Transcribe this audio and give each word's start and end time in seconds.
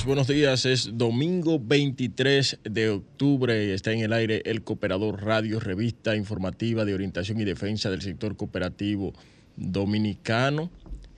buenos 0.00 0.26
días. 0.26 0.64
Es 0.64 0.90
domingo 0.94 1.60
23 1.62 2.60
de 2.64 2.88
octubre 2.88 3.74
está 3.74 3.92
en 3.92 4.00
el 4.00 4.14
aire 4.14 4.40
el 4.46 4.62
Cooperador 4.62 5.22
Radio, 5.22 5.60
revista 5.60 6.16
informativa 6.16 6.86
de 6.86 6.94
orientación 6.94 7.38
y 7.40 7.44
defensa 7.44 7.90
del 7.90 8.00
sector 8.00 8.34
cooperativo 8.34 9.12
dominicano. 9.54 10.70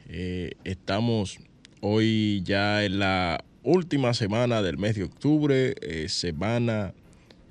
Eh, 0.09 0.55
estamos 0.65 1.39
hoy 1.83 2.43
ya 2.45 2.85
en 2.85 2.99
la 2.99 3.45
última 3.63 4.13
semana 4.13 4.61
del 4.61 4.77
mes 4.77 4.97
de 4.97 5.05
octubre, 5.05 5.77
eh, 5.81 6.09
semana 6.09 6.95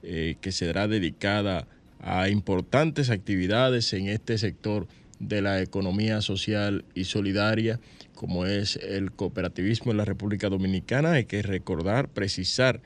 eh, 0.03 0.35
que 0.41 0.51
será 0.51 0.89
dedicada 0.89 1.67
a 2.01 2.28
importantes 2.28 3.09
actividades 3.09 3.94
en 3.94 4.09
este 4.09 4.38
sector 4.38 4.88
de 5.19 5.41
la 5.41 5.62
economía 5.62 6.19
social 6.19 6.83
y 6.94 7.06
solidaria 7.06 7.79
como 8.16 8.46
es 8.46 8.78
el 8.78 9.12
cooperativismo 9.12 9.91
en 9.91 9.97
la 9.97 10.06
República 10.06 10.50
Dominicana. 10.50 11.13
Hay 11.13 11.25
que 11.25 11.41
recordar, 11.41 12.09
precisar 12.09 12.81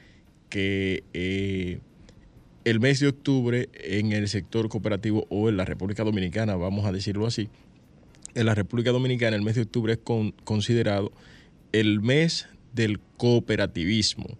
que 0.49 1.03
eh, 1.13 1.79
el 2.63 2.79
mes 2.79 2.99
de 2.99 3.07
octubre 3.07 3.69
en 3.73 4.11
el 4.11 4.27
sector 4.27 4.69
cooperativo 4.69 5.25
o 5.29 5.49
en 5.49 5.57
la 5.57 5.65
República 5.65 6.03
Dominicana, 6.03 6.55
vamos 6.55 6.85
a 6.85 6.91
decirlo 6.91 7.27
así, 7.27 7.49
en 8.35 8.45
la 8.45 8.55
República 8.55 8.91
Dominicana 8.91 9.35
el 9.35 9.41
mes 9.41 9.55
de 9.55 9.61
octubre 9.63 9.93
es 9.93 9.99
considerado 10.43 11.11
el 11.71 12.01
mes 12.01 12.47
del 12.73 12.99
cooperativismo. 13.17 14.37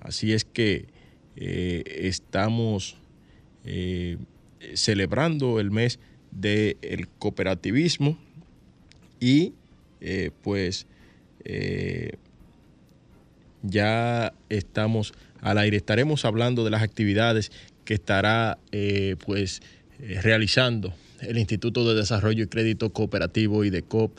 Así 0.00 0.32
es 0.32 0.44
que 0.44 0.86
eh, 1.36 1.82
estamos 1.86 2.96
eh, 3.64 4.18
celebrando 4.74 5.60
el 5.60 5.70
mes 5.70 5.98
del 6.30 7.08
cooperativismo 7.18 8.18
y 9.20 9.54
eh, 10.00 10.30
pues 10.42 10.86
eh, 11.44 12.12
ya 13.62 14.32
estamos 14.48 15.12
al 15.40 15.58
aire. 15.58 15.76
Estaremos 15.76 16.24
hablando 16.24 16.64
de 16.64 16.70
las 16.70 16.82
actividades 16.82 17.52
que 17.84 17.94
estará 17.94 18.58
eh, 18.72 19.16
pues 19.24 19.62
realizando 20.22 20.94
el 21.20 21.38
Instituto 21.38 21.86
de 21.88 21.94
Desarrollo 21.94 22.44
y 22.44 22.46
Crédito 22.46 22.90
Cooperativo 22.90 23.64
y 23.64 23.70
de 23.70 23.82
COP 23.82 24.18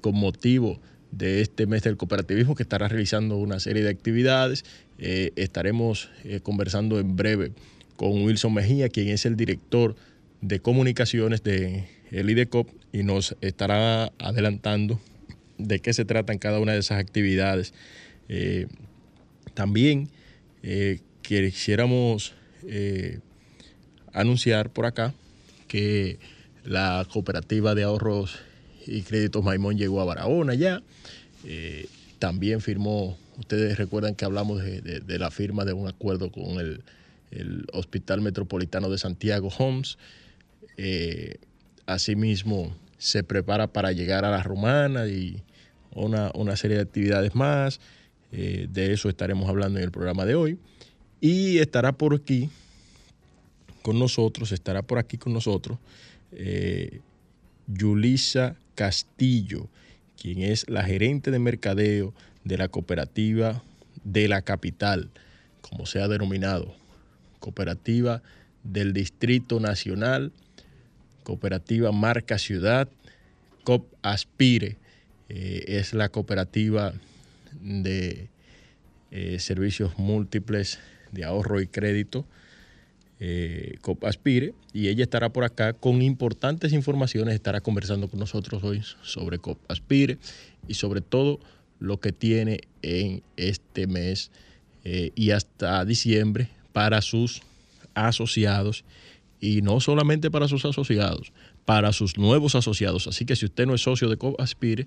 con 0.00 0.14
motivo 0.14 0.78
de 1.10 1.40
este 1.40 1.66
mes 1.66 1.82
del 1.82 1.96
cooperativismo 1.96 2.54
que 2.54 2.62
estará 2.62 2.88
realizando 2.88 3.36
una 3.36 3.60
serie 3.60 3.82
de 3.82 3.90
actividades. 3.90 4.64
estaremos 4.98 6.10
conversando 6.42 6.98
en 6.98 7.16
breve 7.16 7.52
con 7.96 8.22
Wilson 8.22 8.54
Mejía, 8.54 8.88
quien 8.88 9.08
es 9.08 9.26
el 9.26 9.36
director 9.36 9.96
de 10.40 10.60
comunicaciones 10.60 11.42
de 11.42 11.86
IDECOP 12.10 12.68
y 12.92 13.02
nos 13.02 13.36
estará 13.40 14.12
adelantando 14.18 15.00
de 15.58 15.80
qué 15.80 15.92
se 15.92 16.04
tratan 16.04 16.38
cada 16.38 16.58
una 16.58 16.72
de 16.72 16.78
esas 16.78 16.98
actividades. 16.98 17.72
Eh, 18.28 18.66
también 19.54 20.08
eh, 20.62 21.00
quisiéramos 21.22 22.34
eh, 22.66 23.20
anunciar 24.12 24.70
por 24.70 24.86
acá 24.86 25.14
que 25.68 26.18
la 26.64 27.06
cooperativa 27.10 27.74
de 27.74 27.84
ahorros 27.84 28.38
y 28.86 29.02
créditos 29.02 29.44
Maimón 29.44 29.76
llegó 29.76 30.00
a 30.00 30.04
Barahona 30.04 30.54
ya. 30.54 30.82
también 32.18 32.60
firmó, 32.60 33.16
ustedes 33.38 33.78
recuerdan 33.78 34.14
que 34.14 34.24
hablamos 34.24 34.62
de, 34.62 35.18
la 35.18 35.30
firma 35.30 35.64
de 35.64 35.72
un 35.72 35.88
acuerdo 35.88 36.30
con 36.30 36.60
el, 36.60 36.82
el 37.30 37.66
Hospital 37.72 38.20
Metropolitano 38.20 38.90
de 38.90 38.98
Santiago 38.98 39.48
Homes. 39.58 39.96
Asimismo, 41.86 42.74
se 42.98 43.24
prepara 43.24 43.66
para 43.72 43.92
llegar 43.92 44.24
a 44.24 44.30
la 44.30 44.42
Romana 44.42 45.06
y 45.06 45.42
una, 45.94 46.30
una 46.34 46.56
serie 46.56 46.76
de 46.76 46.82
actividades 46.82 47.34
más. 47.34 47.80
Eh, 48.32 48.68
de 48.70 48.92
eso 48.92 49.08
estaremos 49.08 49.48
hablando 49.48 49.78
en 49.78 49.84
el 49.84 49.90
programa 49.90 50.24
de 50.24 50.34
hoy. 50.34 50.58
Y 51.20 51.58
estará 51.58 51.92
por 51.92 52.14
aquí 52.14 52.50
con 53.82 53.98
nosotros, 53.98 54.52
estará 54.52 54.82
por 54.82 54.98
aquí 54.98 55.16
con 55.16 55.32
nosotros, 55.32 55.78
eh, 56.32 57.00
Yulisa 57.66 58.56
Castillo, 58.74 59.68
quien 60.20 60.42
es 60.42 60.68
la 60.68 60.84
gerente 60.84 61.30
de 61.30 61.38
mercadeo 61.38 62.14
de 62.44 62.58
la 62.58 62.68
cooperativa 62.68 63.62
de 64.04 64.28
la 64.28 64.42
capital, 64.42 65.10
como 65.60 65.86
se 65.86 66.00
ha 66.00 66.08
denominado, 66.08 66.74
cooperativa 67.38 68.22
del 68.64 68.92
Distrito 68.92 69.60
Nacional, 69.60 70.32
cooperativa 71.30 71.92
Marca 71.92 72.38
Ciudad, 72.38 72.88
COP 73.62 73.86
Aspire, 74.02 74.76
eh, 75.28 75.64
es 75.68 75.94
la 75.94 76.08
cooperativa 76.08 76.92
de 77.60 78.26
eh, 79.12 79.38
servicios 79.38 79.96
múltiples 79.96 80.80
de 81.12 81.22
ahorro 81.22 81.60
y 81.60 81.68
crédito, 81.68 82.26
eh, 83.20 83.76
COP 83.80 84.06
Aspire, 84.06 84.54
y 84.72 84.88
ella 84.88 85.04
estará 85.04 85.28
por 85.28 85.44
acá 85.44 85.72
con 85.72 86.02
importantes 86.02 86.72
informaciones, 86.72 87.36
estará 87.36 87.60
conversando 87.60 88.08
con 88.08 88.18
nosotros 88.18 88.64
hoy 88.64 88.82
sobre 89.02 89.38
COP 89.38 89.58
Aspire 89.70 90.18
y 90.66 90.74
sobre 90.74 91.00
todo 91.00 91.38
lo 91.78 92.00
que 92.00 92.10
tiene 92.10 92.62
en 92.82 93.22
este 93.36 93.86
mes 93.86 94.32
y 94.82 95.30
hasta 95.30 95.84
diciembre 95.84 96.48
para 96.72 97.02
sus 97.02 97.42
asociados 97.94 98.82
y 99.40 99.62
no 99.62 99.80
solamente 99.80 100.30
para 100.30 100.48
sus 100.48 100.64
asociados, 100.64 101.32
para 101.64 101.92
sus 101.92 102.18
nuevos 102.18 102.54
asociados. 102.54 103.06
Así 103.06 103.24
que 103.24 103.36
si 103.36 103.46
usted 103.46 103.66
no 103.66 103.74
es 103.74 103.82
socio 103.82 104.08
de 104.08 104.18
Aspire, 104.38 104.86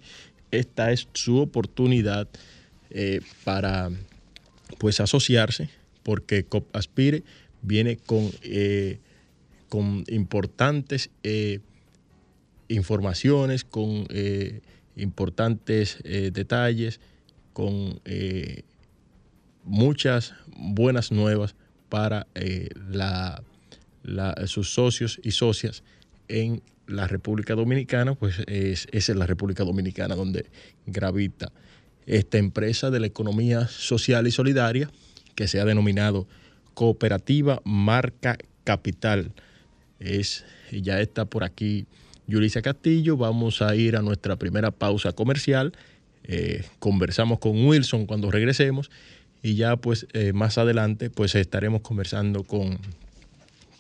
esta 0.52 0.92
es 0.92 1.08
su 1.14 1.40
oportunidad 1.40 2.28
eh, 2.90 3.22
para 3.44 3.90
pues 4.78 5.00
asociarse, 5.00 5.70
porque 6.04 6.46
Aspire 6.74 7.24
viene 7.62 7.98
con, 7.98 8.30
eh, 8.44 9.00
con 9.70 10.04
importantes 10.08 11.10
informaciones, 12.68 13.64
con 13.64 14.06
importantes 14.96 15.98
eh, 16.04 16.32
detalles, 16.32 17.00
con 17.54 18.00
eh, 18.06 18.64
muchas 19.64 20.34
buenas 20.56 21.12
nuevas 21.12 21.56
para 21.90 22.28
sus 24.46 24.74
socios 24.74 25.20
y 25.24 25.32
socias 25.32 25.84
en 26.28 26.62
la 26.88 27.08
República 27.08 27.56
Dominicana, 27.56 28.16
pues 28.16 28.40
es, 28.48 28.88
es 28.92 29.10
en 29.10 29.20
la 29.20 29.26
República 29.26 29.64
Dominicana 29.64 30.16
donde 30.16 30.46
gravita 30.86 31.52
esta 32.06 32.38
empresa 32.38 32.92
de 32.92 33.00
la 33.00 33.08
economía 33.08 33.68
social 33.68 34.28
y 34.28 34.32
solidaria 34.32 34.90
que 35.36 35.48
se 35.48 35.60
ha 35.60 35.66
denominado 35.66 36.28
Cooperativa 36.74 37.62
Marca 37.64 38.38
Capital. 38.64 39.32
Es, 40.00 40.46
ya 40.72 41.00
está 41.00 41.26
por 41.26 41.44
aquí 41.44 41.86
Yulisa 42.28 42.62
Castillo. 42.62 43.18
Vamos 43.18 43.62
a 43.62 43.76
ir 43.76 43.96
a 43.96 44.02
nuestra 44.02 44.36
primera 44.38 44.72
pausa 44.72 45.12
comercial. 45.14 45.74
Eh, 46.24 46.64
conversamos 46.80 47.40
con 47.40 47.66
Wilson 47.66 48.06
cuando 48.06 48.32
regresemos 48.32 48.90
y 49.42 49.56
ya 49.56 49.76
pues 49.76 50.08
eh, 50.14 50.32
más 50.32 50.58
adelante 50.58 51.10
pues 51.10 51.36
estaremos 51.36 51.82
conversando 51.82 52.44
con, 52.44 52.80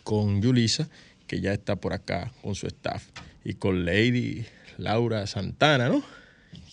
con 0.03 0.41
Yulisa, 0.41 0.89
que 1.27 1.41
ya 1.41 1.53
está 1.53 1.75
por 1.75 1.93
acá 1.93 2.31
con 2.41 2.55
su 2.55 2.67
staff, 2.67 3.07
y 3.43 3.55
con 3.55 3.85
Lady 3.85 4.45
Laura 4.77 5.25
Santana, 5.27 5.89
¿no? 5.89 6.03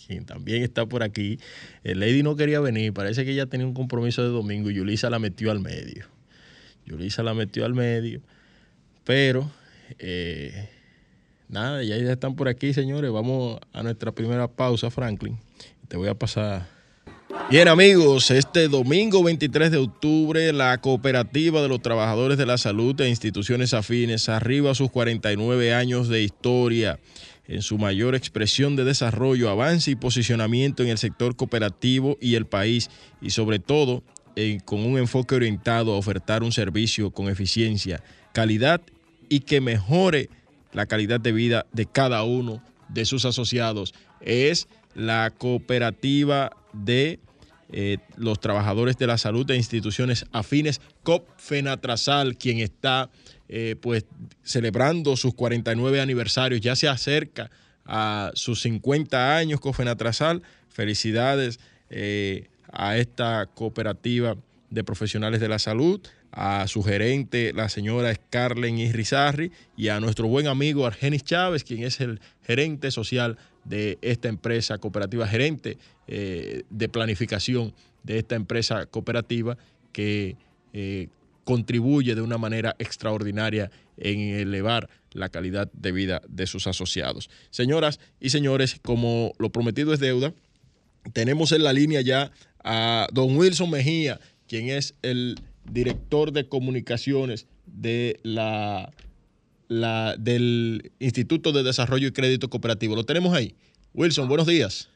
Quien 0.06 0.24
también 0.26 0.62
está 0.62 0.86
por 0.86 1.02
aquí. 1.02 1.38
Eh, 1.84 1.94
Lady 1.94 2.22
no 2.22 2.36
quería 2.36 2.60
venir, 2.60 2.92
parece 2.92 3.24
que 3.24 3.32
ella 3.32 3.46
tenía 3.46 3.66
un 3.66 3.74
compromiso 3.74 4.22
de 4.22 4.28
domingo 4.28 4.70
y 4.70 4.74
Yulisa 4.74 5.10
la 5.10 5.18
metió 5.18 5.50
al 5.50 5.60
medio. 5.60 6.06
Yulisa 6.86 7.22
la 7.22 7.34
metió 7.34 7.64
al 7.64 7.74
medio, 7.74 8.20
pero 9.04 9.50
Nada, 11.50 11.82
ya 11.82 11.96
están 11.96 12.36
por 12.36 12.46
aquí, 12.46 12.72
señores. 12.72 13.10
Vamos 13.10 13.58
a 13.72 13.82
nuestra 13.82 14.12
primera 14.12 14.46
pausa, 14.46 14.88
Franklin. 14.88 15.36
Te 15.88 15.96
voy 15.96 16.08
a 16.08 16.14
pasar. 16.14 16.79
Bien 17.50 17.68
amigos, 17.68 18.30
este 18.30 18.66
domingo 18.68 19.22
23 19.22 19.70
de 19.70 19.76
octubre 19.76 20.52
la 20.52 20.78
Cooperativa 20.78 21.62
de 21.62 21.68
los 21.68 21.80
Trabajadores 21.80 22.38
de 22.38 22.46
la 22.46 22.58
Salud 22.58 23.00
e 23.00 23.08
Instituciones 23.08 23.72
Afines 23.72 24.28
arriba 24.28 24.74
sus 24.74 24.90
49 24.90 25.72
años 25.74 26.08
de 26.08 26.22
historia 26.22 26.98
en 27.46 27.62
su 27.62 27.78
mayor 27.78 28.14
expresión 28.14 28.74
de 28.74 28.84
desarrollo, 28.84 29.48
avance 29.48 29.92
y 29.92 29.96
posicionamiento 29.96 30.82
en 30.82 30.88
el 30.88 30.98
sector 30.98 31.36
cooperativo 31.36 32.18
y 32.20 32.34
el 32.34 32.46
país 32.46 32.90
y 33.20 33.30
sobre 33.30 33.58
todo 33.58 34.02
con 34.64 34.80
un 34.80 34.98
enfoque 34.98 35.34
orientado 35.34 35.94
a 35.94 35.98
ofertar 35.98 36.42
un 36.42 36.52
servicio 36.52 37.10
con 37.10 37.28
eficiencia, 37.28 38.02
calidad 38.32 38.80
y 39.28 39.40
que 39.40 39.60
mejore 39.60 40.30
la 40.72 40.86
calidad 40.86 41.20
de 41.20 41.32
vida 41.32 41.66
de 41.72 41.86
cada 41.86 42.24
uno 42.24 42.62
de 42.88 43.04
sus 43.04 43.24
asociados. 43.24 43.94
Es 44.20 44.66
la 44.94 45.30
cooperativa 45.30 46.50
de 46.72 47.20
eh, 47.72 47.98
los 48.16 48.40
trabajadores 48.40 48.96
de 48.96 49.06
la 49.06 49.16
salud 49.16 49.46
de 49.46 49.56
instituciones 49.56 50.26
afines, 50.32 50.80
COP 51.04 51.28
Fenatrasal, 51.36 52.36
quien 52.36 52.58
está 52.58 53.10
eh, 53.48 53.76
pues 53.80 54.06
celebrando 54.42 55.16
sus 55.16 55.34
49 55.34 56.00
aniversarios, 56.00 56.60
ya 56.60 56.74
se 56.74 56.88
acerca 56.88 57.50
a 57.84 58.32
sus 58.34 58.62
50 58.62 59.36
años 59.36 59.60
Fenatrasal. 59.72 60.42
Felicidades 60.68 61.60
eh, 61.90 62.48
a 62.72 62.96
esta 62.96 63.46
cooperativa 63.46 64.36
de 64.70 64.84
profesionales 64.84 65.40
de 65.40 65.48
la 65.48 65.58
salud, 65.58 66.00
a 66.32 66.66
su 66.68 66.82
gerente, 66.82 67.52
la 67.52 67.68
señora 67.68 68.14
Scarlett 68.14 68.78
Irizarri, 68.78 69.50
y 69.76 69.88
a 69.88 70.00
nuestro 70.00 70.28
buen 70.28 70.46
amigo 70.46 70.86
Argenis 70.86 71.24
Chávez, 71.24 71.64
quien 71.64 71.82
es 71.82 72.00
el 72.00 72.20
gerente 72.42 72.90
social 72.90 73.36
de 73.64 73.98
esta 74.00 74.28
empresa 74.28 74.78
cooperativa, 74.78 75.26
gerente 75.26 75.76
eh, 76.06 76.62
de 76.70 76.88
planificación 76.88 77.74
de 78.04 78.18
esta 78.18 78.36
empresa 78.36 78.86
cooperativa 78.86 79.58
que 79.92 80.36
eh, 80.72 81.08
contribuye 81.44 82.14
de 82.14 82.22
una 82.22 82.38
manera 82.38 82.76
extraordinaria 82.78 83.70
en 83.96 84.20
elevar 84.20 84.88
la 85.12 85.28
calidad 85.28 85.70
de 85.72 85.92
vida 85.92 86.22
de 86.28 86.46
sus 86.46 86.66
asociados. 86.66 87.28
Señoras 87.50 87.98
y 88.20 88.30
señores, 88.30 88.78
como 88.82 89.32
lo 89.38 89.50
prometido 89.50 89.92
es 89.92 90.00
deuda, 90.00 90.32
tenemos 91.12 91.52
en 91.52 91.64
la 91.64 91.72
línea 91.72 92.00
ya 92.02 92.30
a 92.62 93.08
don 93.12 93.36
Wilson 93.36 93.70
Mejía, 93.70 94.20
quien 94.50 94.68
es 94.68 94.98
el 95.04 95.36
director 95.64 96.32
de 96.32 96.48
comunicaciones 96.48 97.48
de 97.66 98.18
la, 98.24 98.90
la, 99.68 100.16
del 100.18 100.90
Instituto 100.98 101.52
de 101.52 101.62
Desarrollo 101.62 102.08
y 102.08 102.12
Crédito 102.12 102.48
Cooperativo. 102.48 102.96
Lo 102.96 103.04
tenemos 103.04 103.32
ahí. 103.32 103.54
Wilson, 103.94 104.26
buenos 104.28 104.48
días. 104.48 104.90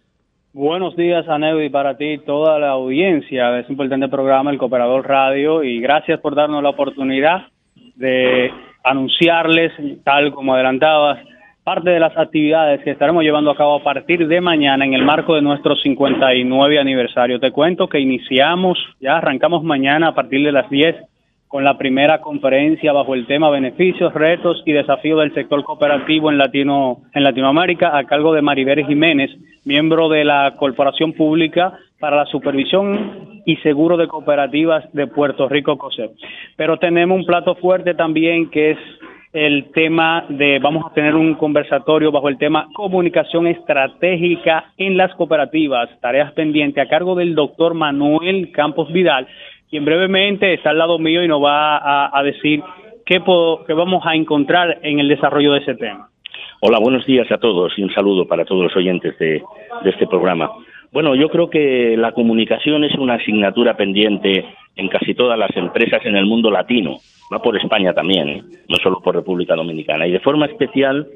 Buenos 0.52 0.97
días, 0.97 1.29
Aneu, 1.29 1.61
y 1.61 1.69
para 1.69 1.97
ti 1.97 2.19
toda 2.19 2.59
la 2.59 2.71
audiencia 2.71 3.50
de 3.50 3.61
este 3.61 3.73
importante 3.73 4.09
programa, 4.09 4.50
el 4.50 4.59
Cooperador 4.59 5.07
Radio, 5.07 5.62
y 5.62 5.81
gracias 5.81 6.19
por 6.21 6.35
darnos 6.35 6.61
la 6.61 6.71
oportunidad 6.71 7.47
de 7.95 8.50
anunciarles, 8.83 9.73
tal 10.02 10.33
como 10.33 10.55
adelantabas, 10.55 11.21
parte 11.64 11.88
de 11.88 11.99
las 11.99 12.16
actividades 12.16 12.85
que 12.85 12.90
estaremos 12.90 13.25
llevando 13.25 13.50
a 13.50 13.56
cabo 13.56 13.76
a 13.76 13.83
partir 13.83 14.28
de 14.28 14.40
mañana 14.42 14.85
en 14.85 14.92
el 14.92 15.02
marco 15.02 15.35
de 15.35 15.40
nuestro 15.40 15.75
59 15.75 16.78
aniversario. 16.78 17.40
Te 17.40 17.52
cuento 17.52 17.88
que 17.88 17.99
iniciamos, 17.99 18.78
ya 19.00 19.16
arrancamos 19.16 19.64
mañana 19.64 20.09
a 20.09 20.14
partir 20.14 20.44
de 20.44 20.52
las 20.52 20.68
10 20.68 20.94
con 21.49 21.64
la 21.64 21.78
primera 21.78 22.21
conferencia 22.21 22.92
bajo 22.92 23.14
el 23.14 23.26
tema 23.26 23.49
Beneficios, 23.49 24.12
Retos 24.12 24.62
y 24.66 24.73
Desafíos 24.73 25.21
del 25.21 25.33
Sector 25.33 25.64
Cooperativo 25.64 26.30
en, 26.30 26.37
Latino, 26.37 26.99
en 27.14 27.25
Latinoamérica 27.25 27.97
a 27.97 28.04
cargo 28.04 28.35
de 28.35 28.42
Maribel 28.42 28.85
Jiménez, 28.85 29.30
miembro 29.64 30.11
de 30.11 30.25
la 30.25 30.54
Corporación 30.59 31.14
Pública 31.14 31.78
para 31.99 32.16
la 32.16 32.26
Supervisión 32.26 33.40
y 33.47 33.56
Seguro 33.59 33.97
de 33.97 34.09
Cooperativas 34.09 34.85
de 34.92 35.06
Puerto 35.06 35.49
Rico, 35.49 35.78
COSEP. 35.78 36.11
Pero 36.56 36.76
tenemos 36.76 37.21
un 37.21 37.25
plato 37.25 37.54
fuerte 37.54 37.94
también 37.94 38.50
que 38.50 38.73
es 38.73 38.78
el 39.35 39.73
tema 39.73 40.25
de, 40.29 40.61
vamos 40.61 40.87
a 40.87 40.95
tener 40.95 41.17
un 41.17 41.35
conversatorio 41.35 42.12
bajo 42.12 42.29
el 42.29 42.38
tema 42.38 42.69
comunicación 42.73 43.49
estratégica 43.49 44.73
en 44.79 44.97
las 44.97 45.12
cooperativas, 45.17 45.91
tareas 46.00 46.33
pendientes 46.35 46.83
a 46.83 46.88
cargo 46.88 47.17
del 47.17 47.35
doctor 47.35 47.75
Manuel 47.75 48.53
Campos 48.53 48.93
Vidal, 48.93 49.26
quien 49.69 49.85
brevemente 49.85 50.55
está 50.55 50.71
al 50.71 50.79
lado 50.79 51.00
mío 51.00 51.25
y 51.25 51.26
nos 51.26 51.43
va 51.43 52.17
a, 52.17 52.23
decir 52.23 52.62
qué, 53.05 53.21
qué 53.67 53.73
vamos 53.73 54.07
a 54.07 54.14
encontrar 54.14 54.79
en 54.83 55.00
el 55.00 55.09
desarrollo 55.09 55.53
de 55.55 55.59
ese 55.59 55.75
tema. 55.75 56.09
Hola, 56.61 56.79
buenos 56.79 57.05
días 57.05 57.31
a 57.33 57.38
todos 57.38 57.76
y 57.76 57.83
un 57.83 57.93
saludo 57.93 58.29
para 58.29 58.45
todos 58.45 58.62
los 58.62 58.76
oyentes 58.76 59.19
de, 59.19 59.43
de 59.83 59.91
este 59.91 60.07
programa. 60.07 60.49
Bueno, 60.93 61.17
yo 61.17 61.29
creo 61.29 61.50
que 61.50 61.97
la 61.97 62.12
comunicación 62.12 62.85
es 62.85 62.95
una 62.95 63.14
asignatura 63.14 63.76
pendiente 63.76 64.45
en 64.76 64.87
casi 64.87 65.12
todas 65.14 65.37
las 65.37 65.50
empresas 65.57 66.07
en 66.07 66.14
el 66.14 66.25
mundo 66.25 66.53
latino 66.53 66.99
va 67.35 67.43
por 67.43 67.57
España 67.57 67.93
también, 67.93 68.29
¿eh? 68.29 68.43
no 68.69 68.76
solo 68.76 69.00
por 69.00 69.14
República 69.14 69.55
Dominicana, 69.55 70.07
y 70.07 70.12
de 70.12 70.21
forma 70.21 70.47
especial 70.47 71.07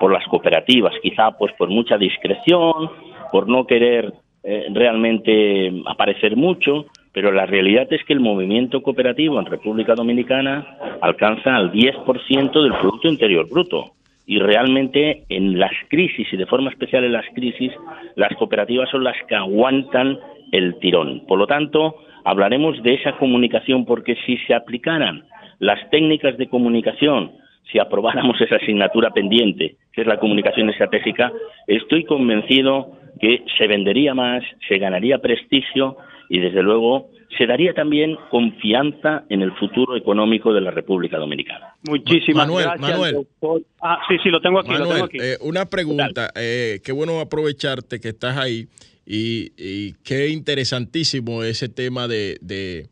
por 0.00 0.12
las 0.12 0.26
cooperativas, 0.26 0.94
quizá 1.02 1.32
pues 1.32 1.52
por 1.54 1.68
mucha 1.68 1.96
discreción, 1.96 2.90
por 3.32 3.48
no 3.48 3.66
querer 3.66 4.12
eh, 4.44 4.66
realmente 4.72 5.72
aparecer 5.86 6.36
mucho, 6.36 6.86
pero 7.12 7.32
la 7.32 7.46
realidad 7.46 7.86
es 7.90 8.04
que 8.04 8.12
el 8.12 8.20
movimiento 8.20 8.82
cooperativo 8.82 9.38
en 9.38 9.46
República 9.46 9.94
Dominicana 9.94 10.66
alcanza 11.00 11.56
al 11.56 11.72
10% 11.72 12.62
del 12.62 12.72
Producto 12.74 13.08
Interior 13.08 13.48
Bruto. 13.50 13.92
Y 14.26 14.38
realmente 14.38 15.24
en 15.30 15.58
las 15.58 15.72
crisis, 15.88 16.28
y 16.30 16.36
de 16.36 16.46
forma 16.46 16.70
especial 16.70 17.02
en 17.02 17.14
las 17.14 17.24
crisis, 17.34 17.72
las 18.14 18.34
cooperativas 18.36 18.90
son 18.90 19.02
las 19.02 19.16
que 19.26 19.34
aguantan 19.34 20.18
el 20.52 20.78
tirón. 20.78 21.22
Por 21.26 21.38
lo 21.38 21.46
tanto, 21.46 21.96
hablaremos 22.24 22.82
de 22.82 22.94
esa 22.94 23.12
comunicación 23.12 23.84
porque 23.84 24.16
si 24.26 24.36
se 24.46 24.54
aplicaran 24.54 25.24
las 25.58 25.90
técnicas 25.90 26.36
de 26.38 26.48
comunicación, 26.48 27.32
si 27.70 27.78
aprobáramos 27.78 28.40
esa 28.40 28.56
asignatura 28.56 29.10
pendiente, 29.10 29.76
que 29.92 30.02
es 30.02 30.06
la 30.06 30.18
comunicación 30.18 30.70
estratégica, 30.70 31.32
estoy 31.66 32.04
convencido 32.04 32.92
que 33.20 33.44
se 33.56 33.66
vendería 33.66 34.14
más, 34.14 34.44
se 34.68 34.78
ganaría 34.78 35.18
prestigio 35.18 35.96
y 36.28 36.38
desde 36.38 36.62
luego 36.62 37.08
se 37.36 37.46
daría 37.46 37.74
también 37.74 38.16
confianza 38.30 39.24
en 39.28 39.42
el 39.42 39.52
futuro 39.52 39.96
económico 39.96 40.52
de 40.52 40.60
la 40.60 40.70
República 40.70 41.18
Dominicana. 41.18 41.74
Muchísimas 41.86 42.48
gracias, 42.48 42.80
Manuel. 42.80 43.14
doctor. 43.14 43.62
Ah, 43.82 43.98
sí, 44.08 44.16
sí, 44.22 44.30
lo 44.30 44.40
tengo 44.40 44.60
aquí. 44.60 44.70
Manuel, 44.70 45.08
eh, 45.12 45.36
una 45.42 45.66
pregunta, 45.66 46.30
eh, 46.34 46.80
qué 46.84 46.92
bueno 46.92 47.20
aprovecharte 47.20 48.00
que 48.00 48.08
estás 48.08 48.36
ahí 48.38 48.66
y, 49.06 49.92
qué 50.04 50.28
interesantísimo 50.28 51.42
ese 51.42 51.68
tema 51.68 52.08
de, 52.08 52.38
de, 52.40 52.86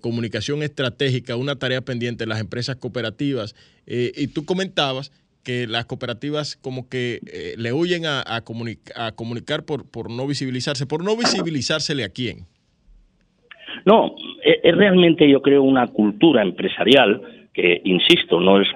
comunicación 0.00 0.62
estratégica, 0.62 1.36
una 1.36 1.56
tarea 1.56 1.80
pendiente 1.80 2.24
en 2.24 2.30
las 2.30 2.40
empresas 2.40 2.76
cooperativas. 2.76 3.54
Eh, 3.86 4.12
y 4.16 4.28
tú 4.28 4.44
comentabas 4.44 5.12
que 5.44 5.66
las 5.66 5.84
cooperativas 5.84 6.56
como 6.56 6.88
que 6.88 7.20
le 7.56 7.72
huyen 7.72 8.04
a, 8.04 8.20
a, 8.20 8.42
a 8.96 9.12
comunicar 9.12 9.64
por, 9.64 9.88
por 9.88 10.10
no 10.10 10.26
visibilizarse. 10.26 10.86
¿Por 10.86 11.04
no 11.04 11.16
visibilizársele 11.16 12.02
a 12.02 12.08
quién? 12.08 12.46
No, 13.84 14.16
e, 14.44 14.60
es 14.62 14.76
realmente 14.76 15.28
yo 15.30 15.40
creo 15.42 15.62
una 15.62 15.86
cultura 15.86 16.42
empresarial 16.42 17.22
que, 17.52 17.80
insisto, 17.84 18.40
no 18.40 18.60
es 18.60 18.68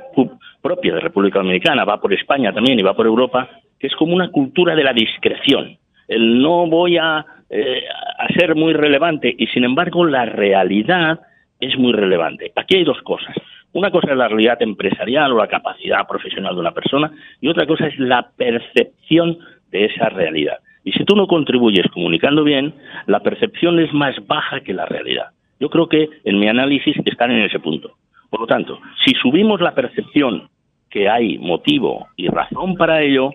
propia 0.62 0.94
de 0.94 1.00
República 1.00 1.40
Dominicana, 1.40 1.84
va 1.84 2.00
por 2.00 2.12
España 2.12 2.52
también 2.52 2.78
y 2.78 2.82
va 2.82 2.94
por 2.94 3.06
Europa, 3.06 3.48
que 3.78 3.86
es 3.86 3.94
como 3.96 4.14
una 4.14 4.30
cultura 4.30 4.74
de 4.74 4.84
la 4.84 4.92
discreción. 4.92 5.76
El 6.08 6.40
no 6.40 6.66
voy 6.66 6.96
a, 6.96 7.24
eh, 7.50 7.82
a 8.18 8.28
ser 8.28 8.54
muy 8.54 8.72
relevante 8.72 9.34
y, 9.36 9.48
sin 9.48 9.64
embargo, 9.64 10.04
la 10.04 10.24
realidad 10.24 11.20
es 11.58 11.76
muy 11.76 11.92
relevante. 11.92 12.52
Aquí 12.54 12.76
hay 12.76 12.84
dos 12.84 13.02
cosas. 13.02 13.34
Una 13.72 13.90
cosa 13.90 14.12
es 14.12 14.16
la 14.16 14.28
realidad 14.28 14.62
empresarial 14.62 15.32
o 15.32 15.38
la 15.38 15.48
capacidad 15.48 16.06
profesional 16.06 16.54
de 16.54 16.60
una 16.60 16.72
persona 16.72 17.10
y 17.40 17.48
otra 17.48 17.66
cosa 17.66 17.88
es 17.88 17.98
la 17.98 18.30
percepción 18.36 19.38
de 19.70 19.86
esa 19.86 20.08
realidad. 20.08 20.58
Y 20.84 20.92
si 20.92 21.04
tú 21.04 21.14
no 21.16 21.26
contribuyes 21.26 21.86
comunicando 21.92 22.42
bien, 22.44 22.74
la 23.06 23.20
percepción 23.20 23.78
es 23.80 23.92
más 23.92 24.14
baja 24.26 24.60
que 24.60 24.72
la 24.72 24.86
realidad. 24.86 25.30
Yo 25.58 25.68
creo 25.68 25.88
que 25.88 26.08
en 26.24 26.38
mi 26.38 26.48
análisis 26.48 26.96
están 27.04 27.30
en 27.32 27.42
ese 27.42 27.58
punto. 27.58 27.96
Por 28.30 28.40
lo 28.40 28.46
tanto, 28.46 28.80
si 29.04 29.12
subimos 29.14 29.60
la 29.60 29.74
percepción 29.74 30.48
que 30.88 31.08
hay 31.08 31.38
motivo 31.38 32.08
y 32.16 32.28
razón 32.28 32.76
para 32.76 33.02
ello, 33.02 33.30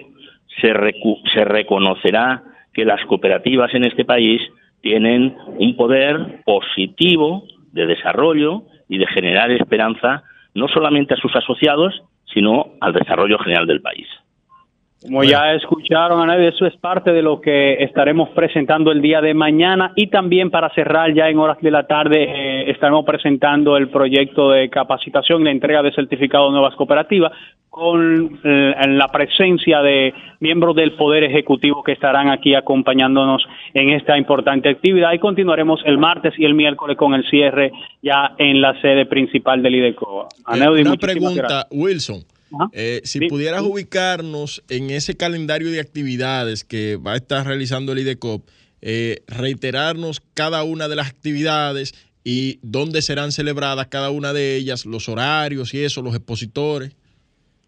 se, 0.61 0.73
se 1.33 1.45
reconocerá 1.45 2.43
que 2.75 2.85
las 2.85 3.03
cooperativas 3.05 3.73
en 3.73 3.85
este 3.85 4.05
país 4.05 4.41
tienen 4.81 5.35
un 5.57 5.75
poder 5.75 6.43
positivo 6.45 7.45
de 7.71 7.87
desarrollo 7.87 8.63
y 8.89 8.97
de 8.97 9.07
generar 9.07 9.49
esperanza 9.49 10.23
no 10.53 10.67
solamente 10.67 11.13
a 11.13 11.17
sus 11.17 11.35
asociados, 11.35 12.03
sino 12.31 12.73
al 12.81 12.93
desarrollo 12.93 13.39
general 13.39 13.65
del 13.65 13.81
país. 13.81 14.07
Como 15.05 15.23
ya 15.23 15.53
escucharon, 15.53 16.21
Ana, 16.21 16.35
eso 16.37 16.65
es 16.65 16.75
parte 16.77 17.11
de 17.11 17.21
lo 17.21 17.39
que 17.39 17.83
estaremos 17.83 18.29
presentando 18.29 18.91
el 18.91 19.01
día 19.01 19.21
de 19.21 19.33
mañana 19.33 19.93
y 19.95 20.07
también 20.07 20.49
para 20.49 20.73
cerrar 20.73 21.13
ya 21.13 21.29
en 21.29 21.37
horas 21.37 21.57
de 21.61 21.69
la 21.69 21.85
tarde 21.85 22.23
eh, 22.23 22.71
estaremos 22.71 23.05
presentando 23.05 23.77
el 23.77 23.89
proyecto 23.89 24.49
de 24.49 24.69
capacitación 24.69 25.41
y 25.41 25.43
la 25.45 25.51
entrega 25.51 25.83
de 25.83 25.93
certificados 25.93 26.49
de 26.49 26.53
nuevas 26.53 26.75
cooperativas 26.75 27.31
con 27.69 28.39
eh, 28.43 28.73
la 28.87 29.11
presencia 29.11 29.81
de 29.81 30.13
miembros 30.39 30.75
del 30.75 30.93
Poder 30.93 31.25
Ejecutivo 31.25 31.83
que 31.83 31.91
estarán 31.91 32.29
aquí 32.29 32.55
acompañándonos 32.55 33.45
en 33.73 33.89
esta 33.89 34.17
importante 34.17 34.69
actividad 34.69 35.11
y 35.11 35.19
continuaremos 35.19 35.81
el 35.85 35.97
martes 35.97 36.33
y 36.37 36.45
el 36.45 36.55
miércoles 36.55 36.97
con 36.97 37.13
el 37.13 37.29
cierre 37.29 37.71
ya 38.01 38.31
en 38.37 38.61
la 38.61 38.79
sede 38.81 39.05
principal 39.05 39.61
del 39.61 39.75
IDECO. 39.75 40.29
Eh, 40.55 40.81
una 40.81 40.95
pregunta, 40.95 41.67
Wilson. 41.69 42.34
Eh, 42.73 43.01
si 43.03 43.27
pudieras 43.27 43.61
ubicarnos 43.63 44.63
en 44.69 44.89
ese 44.89 45.17
calendario 45.17 45.71
de 45.71 45.79
actividades 45.79 46.63
que 46.63 46.97
va 46.97 47.13
a 47.13 47.15
estar 47.17 47.45
realizando 47.45 47.91
el 47.91 47.99
IDECOP, 47.99 48.47
eh, 48.81 49.23
reiterarnos 49.27 50.21
cada 50.33 50.63
una 50.63 50.87
de 50.87 50.95
las 50.95 51.09
actividades 51.09 51.93
y 52.23 52.59
dónde 52.61 53.01
serán 53.01 53.31
celebradas 53.31 53.87
cada 53.87 54.09
una 54.09 54.33
de 54.33 54.55
ellas, 54.57 54.85
los 54.85 55.09
horarios 55.09 55.73
y 55.73 55.83
eso, 55.83 56.01
los 56.01 56.15
expositores. 56.15 56.95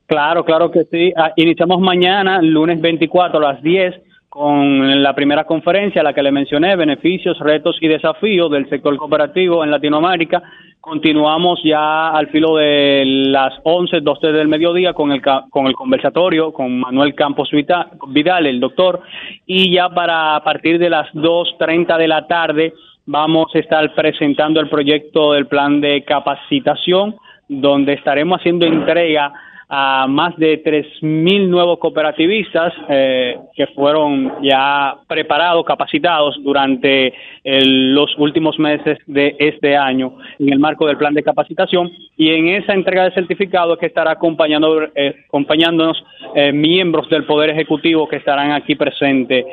Claro, 0.08 0.46
claro 0.46 0.72
que 0.72 0.86
sí. 0.86 1.14
Ah, 1.18 1.34
iniciamos 1.36 1.82
mañana, 1.82 2.42
lunes 2.42 2.80
24 2.80 3.40
a 3.40 3.54
las 3.54 3.62
10, 3.62 3.96
con 4.30 5.02
la 5.04 5.14
primera 5.16 5.46
conferencia, 5.46 6.04
la 6.04 6.14
que 6.14 6.22
le 6.22 6.32
mencioné, 6.32 6.76
beneficios, 6.76 7.40
retos 7.40 7.78
y 7.82 7.88
desafíos 7.88 8.52
del 8.52 8.70
sector 8.70 8.96
cooperativo 8.98 9.64
en 9.64 9.72
Latinoamérica. 9.72 10.44
Continuamos 10.80 11.60
ya 11.64 12.10
al 12.10 12.28
filo 12.28 12.56
de 12.56 13.04
las 13.06 13.54
11, 13.64 14.00
12 14.02 14.32
del 14.32 14.48
mediodía 14.48 14.94
con 14.94 15.12
el, 15.12 15.22
con 15.22 15.68
el 15.68 15.74
conversatorio 15.74 16.54
con 16.54 16.80
Manuel 16.80 17.14
Campos 17.14 17.50
Vidal, 17.52 18.46
el 18.46 18.60
doctor, 18.60 19.02
y 19.46 19.72
ya 19.74 19.90
para 19.90 20.36
a 20.36 20.44
partir 20.44 20.80
de 20.80 20.90
las 20.90 21.12
2.30 21.14 21.98
de 21.98 22.08
la 22.08 22.26
tarde 22.28 22.74
vamos 23.06 23.54
a 23.54 23.60
estar 23.60 23.94
presentando 23.96 24.60
el 24.60 24.70
proyecto 24.70 25.34
del 25.34 25.48
plan 25.48 25.82
de 25.82 26.04
capacitación, 26.04 27.16
donde 27.50 27.94
estaremos 27.94 28.40
haciendo 28.40 28.66
entrega 28.66 29.34
a 29.70 30.08
más 30.08 30.36
de 30.38 30.64
3.000 30.64 31.48
nuevos 31.48 31.80
cooperativistas 31.80 32.74
eh, 32.88 33.38
que 33.54 33.68
fueron 33.68 34.42
ya 34.42 34.96
preparados, 35.08 35.66
capacitados 35.66 36.38
durante 36.42 37.14
los 37.44 38.18
últimos 38.18 38.58
meses 38.60 38.98
de 39.08 39.36
este 39.40 39.76
año 39.76 40.18
en 40.40 40.54
el 40.54 40.60
marco 40.60 40.88
del 40.88 40.98
plan 40.98 41.14
de 41.14 41.24
capacitación 41.24 41.92
y 42.18 42.32
en 42.32 42.48
esa 42.50 42.74
entrega 42.74 43.04
de 43.04 43.12
certificados 43.12 43.78
que 43.78 43.86
estará 43.86 44.12
acompañando, 44.12 44.84
eh, 44.96 45.16
acompañándonos 45.28 46.04
eh, 46.36 46.52
miembros 46.52 47.08
del 47.10 47.26
Poder 47.26 47.52
Ejecutivo 47.52 48.08
que 48.08 48.18
estarán 48.18 48.52
aquí 48.52 48.76
presentes 48.76 49.46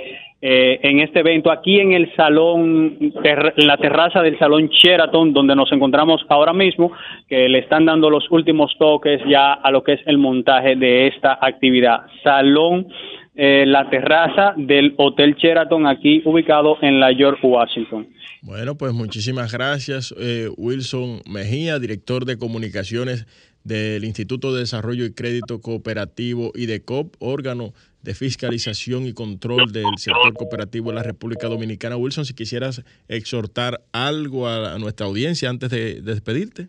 eh, 0.47 0.78
en 0.83 1.00
este 1.00 1.21
evento 1.21 1.50
aquí 1.50 1.80
en 1.80 1.92
el 1.92 2.14
salón, 2.16 2.99
en 3.00 3.66
la 3.66 3.78
terraza 3.78 4.21
del 4.21 4.38
salón 4.38 4.68
Sheraton, 4.68 5.33
donde 5.33 5.56
nos 5.56 5.73
encontramos 5.73 6.23
ahora 6.28 6.52
mismo, 6.52 6.92
que 7.26 7.49
le 7.49 7.61
están 7.61 7.87
dando 7.87 8.11
los 8.11 8.30
últimos 8.30 8.76
toques 8.78 9.23
ya 9.26 9.54
a 9.54 9.71
lo 9.71 9.83
que 9.83 9.94
es 9.94 10.00
el 10.04 10.18
montaje 10.18 10.76
de 10.76 11.06
esta 11.06 11.38
actividad. 11.40 12.02
Salón, 12.23 12.88
eh, 13.35 13.64
la 13.66 13.88
terraza 13.88 14.52
del 14.56 14.92
Hotel 14.99 15.35
Sheraton, 15.35 15.87
aquí 15.87 16.21
ubicado 16.26 16.76
en 16.83 17.00
la 17.00 17.11
York, 17.11 17.38
Washington. 17.42 18.06
Bueno, 18.45 18.77
pues 18.77 18.93
muchísimas 18.93 19.51
gracias, 19.53 20.15
eh, 20.19 20.51
Wilson 20.59 21.23
Mejía, 21.25 21.79
director 21.79 22.27
de 22.27 22.37
comunicaciones 22.37 23.25
del 23.65 24.05
Instituto 24.05 24.53
de 24.53 24.61
Desarrollo 24.61 25.07
y 25.07 25.15
Crédito 25.15 25.63
Cooperativo 25.63 26.53
y 26.55 26.67
de 26.67 26.83
COP, 26.83 27.17
órgano 27.21 27.73
de 28.03 28.15
fiscalización 28.15 29.07
y 29.07 29.15
control 29.15 29.73
del 29.73 29.87
sector 29.97 30.35
cooperativo 30.35 30.91
en 30.91 30.97
la 30.97 31.03
República 31.03 31.49
Dominicana. 31.49 31.97
Wilson, 31.97 32.27
si 32.27 32.35
quisieras 32.35 32.83
exhortar 33.09 33.83
algo 33.93 34.47
a, 34.47 34.79
nuestra 34.79 35.07
audiencia 35.07 35.49
antes 35.49 35.71
de, 35.71 36.03
despedirte. 36.03 36.69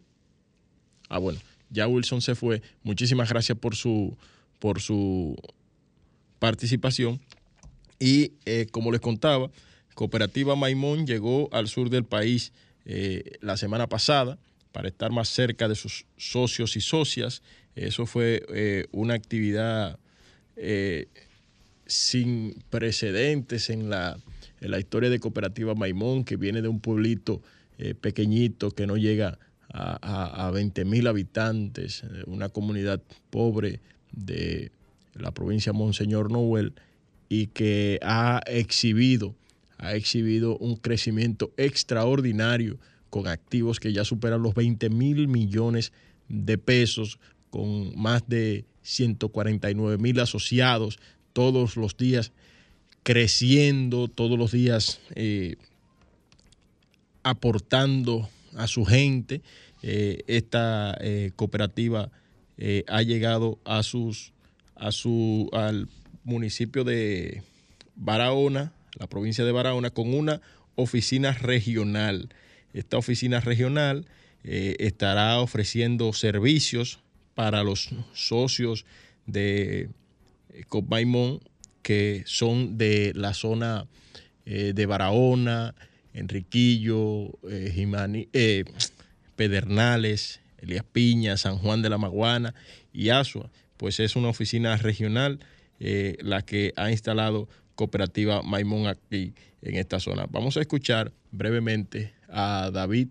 Ah, 1.09 1.17
bueno, 1.17 1.41
ya 1.71 1.89
Wilson 1.89 2.21
se 2.21 2.35
fue. 2.35 2.61
Muchísimas 2.83 3.27
gracias 3.27 3.57
por 3.57 3.75
su, 3.75 4.17
por 4.59 4.79
su 4.79 5.35
participación. 6.39 7.19
Y 7.99 8.31
eh, 8.45 8.65
como 8.71 8.93
les 8.93 9.01
contaba, 9.01 9.51
Cooperativa 9.95 10.55
Maimón 10.55 11.07
llegó 11.07 11.49
al 11.51 11.67
sur 11.67 11.89
del 11.89 12.03
país 12.03 12.53
eh, 12.85 13.37
la 13.41 13.57
semana 13.57 13.87
pasada 13.87 14.37
para 14.71 14.89
estar 14.89 15.11
más 15.11 15.29
cerca 15.29 15.67
de 15.67 15.75
sus 15.75 16.05
socios 16.17 16.75
y 16.75 16.81
socias. 16.81 17.41
Eso 17.75 18.05
fue 18.05 18.45
eh, 18.49 18.85
una 18.91 19.15
actividad 19.15 19.97
sin 21.85 22.55
precedentes 22.69 23.69
en 23.69 23.89
la, 23.89 24.17
historia 24.77 25.09
de 25.09 25.19
Cooperativa 25.19 25.75
Maimón, 25.75 26.23
que 26.23 26.37
viene 26.37 26.61
de 26.61 26.67
un 26.67 26.79
pueblito 26.79 27.41
eh, 27.77 27.93
pequeñito 27.93 28.71
que 28.71 28.87
no 28.87 28.97
llega 28.97 29.37
a, 29.71 30.47
a, 30.47 30.51
20 30.51 30.85
mil 30.85 31.07
habitantes, 31.07 32.03
eh, 32.03 32.23
una 32.25 32.49
comunidad 32.49 33.01
pobre 33.29 33.79
de 34.11 34.71
la 35.13 35.31
provincia 35.31 35.73
Monseñor 35.73 36.31
Noel, 36.31 36.73
y 37.29 37.47
que 37.47 37.99
ha 38.01 38.41
exhibido, 38.47 39.35
ha 39.77 39.93
exhibido 39.95 40.57
un 40.57 40.75
crecimiento 40.75 41.51
extraordinario 41.57 42.77
con 43.09 43.27
activos 43.27 43.79
que 43.79 43.93
ya 43.93 44.03
superan 44.03 44.41
los 44.41 44.55
20 44.55 44.89
mil 44.89 45.27
millones 45.27 45.91
de 46.27 46.57
pesos, 46.57 47.19
con 47.49 47.97
más 47.97 48.27
de 48.27 48.65
149 48.81 49.97
mil 49.97 50.19
asociados, 50.19 50.99
todos 51.33 51.77
los 51.77 51.97
días 51.97 52.31
creciendo, 53.03 54.07
todos 54.07 54.37
los 54.37 54.51
días 54.51 54.99
eh, 55.15 55.55
aportando 57.23 58.29
a 58.55 58.67
su 58.67 58.85
gente. 58.85 59.41
esta 59.81 60.97
cooperativa 61.35 62.09
ha 62.87 63.01
llegado 63.03 63.59
a 63.65 63.83
sus 63.83 64.33
a 64.75 64.91
su 64.91 65.49
al 65.53 65.87
municipio 66.23 66.83
de 66.83 67.43
Barahona, 67.95 68.73
la 68.97 69.07
provincia 69.07 69.45
de 69.45 69.51
Barahona, 69.51 69.89
con 69.89 70.13
una 70.13 70.41
oficina 70.75 71.31
regional. 71.31 72.29
Esta 72.73 72.97
oficina 72.97 73.39
regional 73.39 74.05
eh, 74.43 74.75
estará 74.79 75.39
ofreciendo 75.39 76.13
servicios 76.13 76.99
para 77.33 77.63
los 77.63 77.89
socios 78.13 78.85
de 79.25 79.89
eh, 80.49 80.63
Copaimón 80.67 81.39
que 81.81 82.23
son 82.25 82.77
de 82.77 83.11
la 83.15 83.33
zona 83.33 83.87
eh, 84.45 84.73
de 84.75 84.85
Barahona, 84.85 85.73
Enriquillo, 86.13 87.31
Pedernales, 89.35 90.41
Elías 90.57 90.85
Piña, 90.91 91.37
San 91.37 91.57
Juan 91.57 91.81
de 91.81 91.89
la 91.89 91.97
Maguana 91.97 92.55
y 92.93 93.09
Asua. 93.09 93.51
Pues 93.77 93.99
es 93.99 94.15
una 94.15 94.29
oficina 94.29 94.77
regional 94.77 95.39
la 95.79 96.41
que 96.43 96.73
ha 96.77 96.89
instalado 96.89 97.49
Cooperativa 97.75 98.41
Maimón 98.41 98.87
aquí 98.87 99.33
en 99.61 99.75
esta 99.75 99.99
zona. 99.99 100.25
Vamos 100.29 100.57
a 100.57 100.61
escuchar 100.61 101.11
brevemente 101.31 102.13
a 102.29 102.71
David 102.71 103.09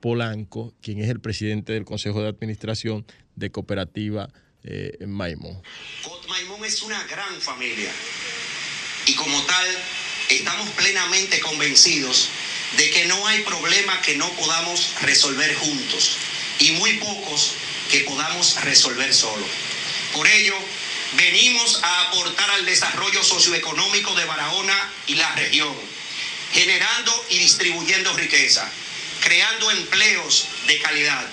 Polanco, 0.00 0.74
quien 0.82 1.00
es 1.00 1.10
el 1.10 1.20
presidente 1.20 1.72
del 1.72 1.84
Consejo 1.84 2.22
de 2.22 2.28
Administración 2.28 3.06
de 3.34 3.50
Cooperativa 3.50 4.28
eh, 4.64 4.96
Maimón. 5.06 5.62
Maimón 6.28 6.64
es 6.64 6.82
una 6.82 7.02
gran 7.06 7.40
familia 7.40 7.90
y 9.06 9.14
como 9.14 9.40
tal 9.42 9.66
estamos 10.28 10.68
plenamente 10.70 11.40
convencidos 11.40 12.28
de 12.76 12.90
que 12.90 13.06
no 13.06 13.26
hay 13.26 13.40
problema 13.42 14.00
que 14.02 14.16
no 14.16 14.28
podamos 14.30 14.94
resolver 15.02 15.54
juntos 15.54 16.16
y 16.58 16.72
muy 16.72 16.94
pocos 16.94 17.54
que 17.90 18.00
podamos 18.00 18.62
resolver 18.64 19.14
solos. 19.14 19.48
Por 20.12 20.26
ello, 20.26 20.54
venimos 21.14 21.80
a 21.82 22.08
aportar 22.08 22.50
al 22.50 22.66
desarrollo 22.66 23.22
socioeconómico 23.22 24.14
de 24.14 24.24
Barahona 24.24 24.90
y 25.06 25.14
la 25.14 25.34
región, 25.34 25.74
generando 26.52 27.12
y 27.30 27.38
distribuyendo 27.38 28.12
riqueza, 28.14 28.70
creando 29.22 29.70
empleos 29.70 30.48
de 30.66 30.78
calidad, 30.80 31.24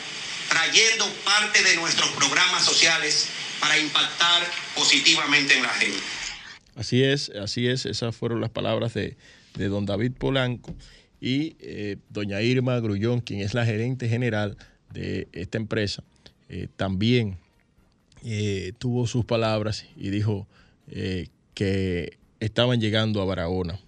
trayendo 0.50 1.08
parte 1.26 1.64
de 1.64 1.76
nuestros 1.76 2.10
programas 2.12 2.64
sociales 2.64 3.30
para 3.60 3.78
impactar 3.80 4.44
positivamente 4.76 5.56
en 5.56 5.64
la 5.64 5.70
gente. 5.70 6.00
Así 6.76 7.04
es, 7.04 7.30
así 7.30 7.68
es, 7.68 7.86
esas 7.86 8.16
fueron 8.16 8.42
las 8.42 8.50
palabras 8.50 8.94
de, 8.94 9.16
don 9.56 9.86
David 9.86 10.14
Polanco 10.18 10.76
y 11.22 11.56
eh, 11.60 11.98
doña 12.10 12.42
Irma 12.42 12.80
Grullón, 12.80 13.22
quien 13.22 13.42
es 13.42 13.54
la 13.54 13.66
gerente 13.66 14.10
general 14.10 14.58
de 14.90 15.28
esta 15.32 15.58
empresa, 15.58 16.04
eh, 16.50 16.68
también 16.76 17.38
eh, 18.24 18.74
tuvo 18.78 19.06
sus 19.08 19.26
palabras 19.26 19.86
y 19.98 20.10
dijo 20.10 20.48
eh, 20.88 21.28
que 21.54 22.18
estaban 22.40 22.80
llegando 22.80 23.22
a 23.22 23.26
Barahona 23.26 23.80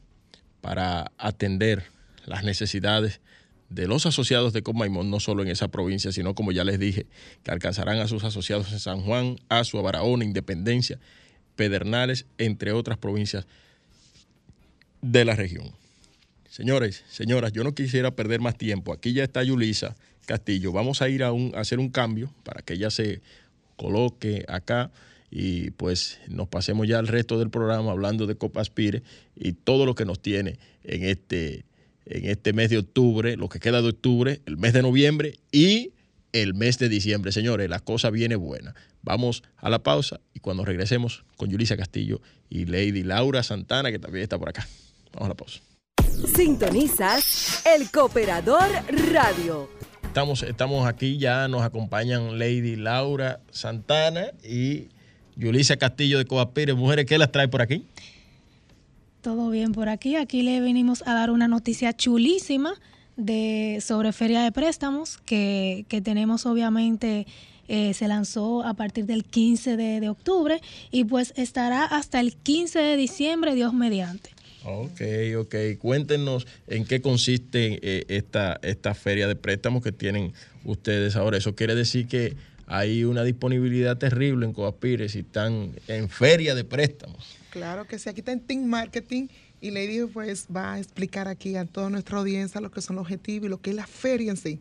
para 0.62 1.12
atender 1.18 1.84
las 2.26 2.44
necesidades 2.44 3.22
de 3.70 3.88
los 3.88 4.06
asociados 4.06 4.54
de 4.54 4.62
Comaimón, 4.62 5.10
no 5.10 5.20
solo 5.20 5.42
en 5.42 5.50
esa 5.50 5.70
provincia, 5.70 6.12
sino 6.12 6.36
como 6.36 6.52
ya 6.52 6.64
les 6.64 6.80
dije, 6.80 7.08
que 7.44 7.52
alcanzarán 7.52 8.00
a 8.00 8.08
sus 8.08 8.24
asociados 8.24 8.72
en 8.72 8.80
San 8.80 9.02
Juan, 9.02 9.38
Azua, 9.50 9.82
Barahona, 9.82 10.24
Independencia, 10.24 11.00
Pedernales, 11.56 12.26
entre 12.38 12.74
otras 12.74 12.98
provincias 12.98 13.48
de 15.02 15.26
la 15.26 15.36
región. 15.36 15.72
Señores, 16.50 17.04
señoras, 17.10 17.52
yo 17.54 17.64
no 17.64 17.76
quisiera 17.76 18.16
perder 18.16 18.40
más 18.40 18.58
tiempo. 18.58 18.94
Aquí 18.94 19.14
ya 19.14 19.24
está 19.24 19.44
Yulisa 19.44 19.96
Castillo. 20.26 20.72
Vamos 20.72 21.02
a 21.02 21.10
ir 21.10 21.24
a, 21.24 21.32
un, 21.32 21.54
a 21.56 21.60
hacer 21.60 21.80
un 21.80 21.90
cambio 21.90 22.34
para 22.44 22.62
que 22.62 22.74
ella 22.74 22.90
se 22.90 23.22
coloque 23.76 24.46
acá 24.48 24.92
y 25.30 25.72
pues 25.72 26.20
nos 26.28 26.48
pasemos 26.48 26.88
ya 26.88 27.00
al 27.00 27.08
resto 27.08 27.38
del 27.38 27.50
programa 27.50 27.92
hablando 27.92 28.28
de 28.28 28.36
Copa 28.36 28.62
Aspire 28.62 29.04
y 29.36 29.54
todo 29.54 29.86
lo 29.86 29.96
que 29.96 30.06
nos 30.06 30.22
tiene 30.22 30.58
en 30.84 31.04
este, 31.04 31.66
en 32.06 32.26
este 32.26 32.54
mes 32.54 32.70
de 32.70 32.78
octubre, 32.78 33.36
lo 33.36 33.50
que 33.50 33.60
queda 33.60 33.82
de 33.82 33.90
octubre, 33.90 34.42
el 34.46 34.58
mes 34.58 34.74
de 34.74 34.82
noviembre 34.82 35.40
y 35.52 35.92
el 36.32 36.54
mes 36.54 36.78
de 36.80 36.90
diciembre. 36.90 37.32
Señores, 37.32 37.70
la 37.70 37.80
cosa 37.80 38.10
viene 38.10 38.36
buena. 38.36 38.76
Vamos 39.02 39.44
a 39.58 39.70
la 39.70 39.84
pausa 39.84 40.20
y 40.34 40.40
cuando 40.40 40.66
regresemos 40.66 41.26
con 41.38 41.50
Yulisa 41.50 41.78
Castillo 41.78 42.22
y 42.50 42.66
Lady 42.66 43.04
Laura 43.04 43.44
Santana, 43.44 43.92
que 43.92 44.00
también 44.00 44.24
está 44.24 44.38
por 44.38 44.50
acá. 44.50 44.68
Vamos 45.14 45.26
a 45.26 45.30
la 45.30 45.36
pausa. 45.36 45.60
Sintonizas 46.36 47.64
el 47.66 47.92
Cooperador 47.92 48.70
Radio 49.12 49.70
Estamos, 50.16 50.88
aquí, 50.88 51.18
ya 51.18 51.50
nos 51.50 51.64
acompañan 51.64 52.40
Lady 52.40 52.78
Laura 52.78 53.42
Santana 53.52 54.28
y 54.46 54.88
Yulisa 55.36 55.76
Castillo 55.76 56.18
de 56.20 56.24
Coapire. 56.24 56.74
Mujeres, 56.74 57.06
¿qué 57.06 57.18
las 57.18 57.34
trae 57.34 57.50
por 57.50 57.62
aquí? 57.62 57.84
Todo 59.20 59.50
bien 59.50 59.74
por 59.74 59.90
aquí. 59.90 60.16
Aquí 60.16 60.42
le 60.42 60.62
venimos 60.62 61.06
a 61.06 61.14
dar 61.14 61.32
una 61.32 61.50
noticia 61.50 61.92
chulísima 61.92 62.76
de 63.18 63.80
sobre 63.82 64.14
Feria 64.14 64.42
de 64.42 64.54
Préstamos 64.54 65.18
que, 65.18 65.86
tenemos 66.02 66.46
obviamente. 66.46 67.28
Eh, 67.68 67.96
se 67.96 68.08
lanzó 68.08 68.64
a 68.64 68.76
partir 68.76 69.08
del 69.08 69.26
15 69.26 69.76
de, 69.76 70.00
de 70.00 70.08
octubre 70.08 70.62
y 70.92 71.04
pues 71.04 71.34
estará 71.36 71.84
hasta 71.84 72.20
el 72.20 72.36
15 72.36 72.78
de 72.78 72.96
diciembre, 72.96 73.56
Dios 73.56 73.74
mediante. 73.74 74.35
Ok, 74.66 75.02
ok. 75.38 75.56
Cuéntenos 75.80 76.48
en 76.68 76.86
qué 76.86 77.02
consiste 77.02 77.80
eh, 77.82 78.06
esta, 78.10 78.60
esta 78.64 78.96
feria 78.96 79.28
de 79.28 79.36
préstamos 79.36 79.84
que 79.84 79.92
tienen 79.92 80.34
ustedes 80.64 81.16
ahora. 81.16 81.38
Eso 81.38 81.56
quiere 81.56 81.76
decir 81.76 82.08
que 82.08 82.36
hay 82.68 83.04
una 83.04 83.24
disponibilidad 83.24 83.98
terrible 83.98 84.46
en 84.46 84.54
Coapire 84.54 85.08
si 85.08 85.20
están 85.20 85.72
en 85.88 86.10
feria 86.10 86.56
de 86.56 86.64
préstamos. 86.64 87.38
Claro 87.52 87.86
que 87.86 88.00
sí, 88.00 88.10
aquí 88.10 88.22
está 88.22 88.32
en 88.32 88.40
Team 88.40 88.66
Marketing 88.66 89.28
y 89.62 89.72
Lady 89.72 90.06
pues 90.12 90.48
va 90.54 90.74
a 90.74 90.80
explicar 90.80 91.28
aquí 91.28 91.56
a 91.56 91.66
toda 91.66 91.90
nuestra 91.90 92.18
audiencia 92.18 92.60
lo 92.60 92.72
que 92.72 92.82
son 92.82 92.96
los 92.96 93.04
objetivos 93.04 93.48
y 93.48 93.50
lo 93.50 93.62
que 93.62 93.70
es 93.70 93.76
la 93.76 93.88
feria 93.88 94.32
en 94.32 94.38
sí. 94.38 94.60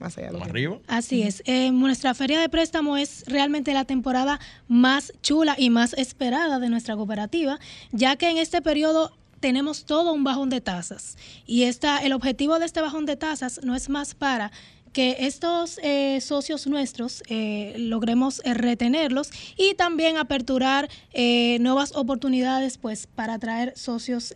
Más 0.00 0.18
allá 0.18 0.32
de 0.32 0.38
lo 0.38 0.42
arriba. 0.42 0.78
Así 0.88 1.22
es. 1.22 1.44
Eh, 1.46 1.70
nuestra 1.70 2.14
feria 2.14 2.40
de 2.40 2.48
préstamo 2.48 2.96
es 2.96 3.22
realmente 3.28 3.72
la 3.72 3.84
temporada 3.84 4.40
más 4.66 5.12
chula 5.22 5.54
y 5.56 5.70
más 5.70 5.92
esperada 5.94 6.58
de 6.58 6.68
nuestra 6.68 6.96
cooperativa, 6.96 7.60
ya 7.92 8.16
que 8.16 8.28
en 8.28 8.38
este 8.38 8.60
periodo 8.60 9.12
tenemos 9.44 9.84
todo 9.84 10.14
un 10.14 10.24
bajón 10.24 10.48
de 10.48 10.62
tasas. 10.62 11.18
Y 11.44 11.64
esta, 11.64 11.98
el 11.98 12.14
objetivo 12.14 12.58
de 12.58 12.64
este 12.64 12.80
bajón 12.80 13.04
de 13.04 13.18
tasas 13.18 13.60
no 13.62 13.74
es 13.74 13.90
más 13.90 14.14
para 14.14 14.50
que 14.94 15.16
estos 15.26 15.78
eh, 15.82 16.20
socios 16.22 16.68
nuestros 16.68 17.24
eh, 17.28 17.74
logremos 17.76 18.40
eh, 18.44 18.54
retenerlos 18.54 19.28
y 19.58 19.74
también 19.74 20.16
aperturar 20.16 20.88
nuevas 21.60 21.94
oportunidades 21.96 22.78
pues 22.78 23.06
para 23.06 23.34
atraer 23.34 23.72
socios 23.76 24.34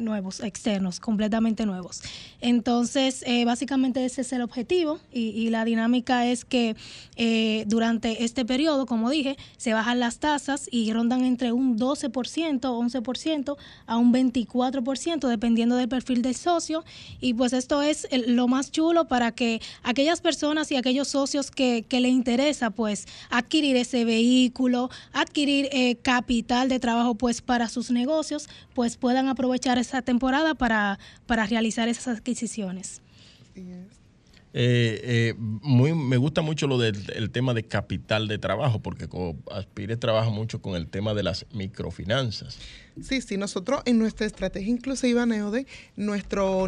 nuevos, 0.00 0.40
externos, 0.40 1.00
completamente 1.00 1.66
nuevos. 1.66 2.00
Entonces, 2.40 3.24
básicamente 3.44 4.04
ese 4.04 4.22
es 4.22 4.32
el 4.32 4.42
objetivo 4.42 5.00
y, 5.12 5.50
la 5.50 5.64
dinámica 5.64 6.26
es 6.26 6.44
que 6.44 6.76
durante 7.66 8.24
este 8.24 8.44
periodo, 8.44 8.86
como 8.86 9.10
dije, 9.10 9.36
se 9.56 9.74
bajan 9.74 10.00
las 10.00 10.18
tasas 10.18 10.68
y 10.70 10.92
rondan 10.92 11.24
entre 11.24 11.52
un 11.52 11.78
12%, 11.78 12.60
11% 12.60 13.56
a 13.86 13.96
un 13.96 14.12
24%, 14.12 15.28
dependiendo 15.28 15.76
del 15.76 15.88
perfil 15.88 16.22
del 16.22 16.34
socio. 16.34 16.84
Y 17.20 17.34
pues 17.34 17.52
esto 17.52 17.82
es 17.82 18.06
lo 18.26 18.48
más 18.48 18.70
chulo 18.70 19.08
para 19.08 19.32
que 19.32 19.60
aquellas 19.82 20.20
personas 20.20 20.70
y 20.72 20.76
aquellos 20.76 21.08
socios 21.08 21.50
que, 21.50 21.84
que 21.88 22.00
le 22.00 22.08
interesa 22.08 22.70
pues 22.70 23.06
adquirir 23.30 23.76
ese 23.76 24.04
vehículo, 24.04 24.90
adquirir 25.12 25.68
eh, 25.72 25.96
capital 25.96 26.68
de 26.68 26.78
trabajo 26.78 27.14
pues 27.14 27.42
para 27.42 27.68
sus 27.68 27.90
negocios, 27.90 28.48
pues 28.74 28.96
puedan 28.96 29.28
aprovechar 29.28 29.78
esa 29.78 30.02
temporada 30.02 30.54
para, 30.54 30.98
para 31.26 31.46
realizar 31.46 31.88
esas 31.88 32.18
adquisiciones. 32.18 33.00
Eh, 34.58 35.00
eh, 35.04 35.34
muy, 35.36 35.92
me 35.92 36.16
gusta 36.16 36.40
mucho 36.40 36.66
lo 36.66 36.78
del 36.78 37.30
tema 37.30 37.52
de 37.52 37.64
capital 37.64 38.26
de 38.26 38.38
trabajo, 38.38 38.80
porque 38.80 39.06
Aspire 39.52 39.98
trabaja 39.98 40.30
mucho 40.30 40.62
con 40.62 40.76
el 40.76 40.88
tema 40.88 41.12
de 41.12 41.22
las 41.22 41.44
microfinanzas. 41.52 42.58
Sí, 43.02 43.20
sí, 43.20 43.36
nosotros 43.36 43.82
en 43.84 43.98
nuestra 43.98 44.24
estrategia 44.24 44.70
inclusiva, 44.70 45.26
Neode, 45.26 45.66
nuestro 45.96 46.66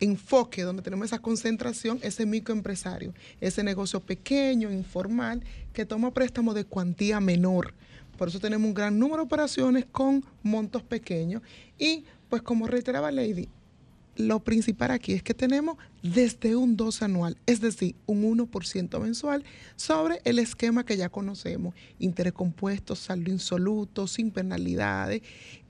enfoque, 0.00 0.62
donde 0.62 0.82
tenemos 0.82 1.06
esa 1.06 1.18
concentración, 1.18 1.98
ese 2.02 2.26
microempresario, 2.26 3.14
ese 3.40 3.62
negocio 3.62 4.00
pequeño, 4.00 4.70
informal, 4.70 5.42
que 5.72 5.86
toma 5.86 6.12
préstamos 6.12 6.54
de 6.54 6.64
cuantía 6.64 7.20
menor. 7.20 7.74
Por 8.16 8.28
eso 8.28 8.40
tenemos 8.40 8.66
un 8.66 8.74
gran 8.74 8.98
número 8.98 9.18
de 9.18 9.26
operaciones 9.26 9.84
con 9.84 10.24
montos 10.42 10.82
pequeños. 10.82 11.42
Y 11.78 12.04
pues 12.28 12.42
como 12.42 12.66
reiteraba 12.66 13.10
Lady, 13.10 13.48
lo 14.16 14.40
principal 14.40 14.90
aquí 14.90 15.12
es 15.12 15.22
que 15.22 15.34
tenemos 15.34 15.76
desde 16.02 16.56
un 16.56 16.76
2 16.76 17.02
anual, 17.02 17.36
es 17.46 17.60
decir, 17.60 17.94
un 18.06 18.22
1% 18.22 19.00
mensual 19.00 19.44
sobre 19.76 20.20
el 20.24 20.38
esquema 20.38 20.84
que 20.84 20.96
ya 20.96 21.10
conocemos, 21.10 21.74
interés 21.98 22.32
compuesto, 22.32 22.96
saldo 22.96 23.30
insoluto, 23.30 24.06
sin 24.06 24.30
penalidades 24.30 25.20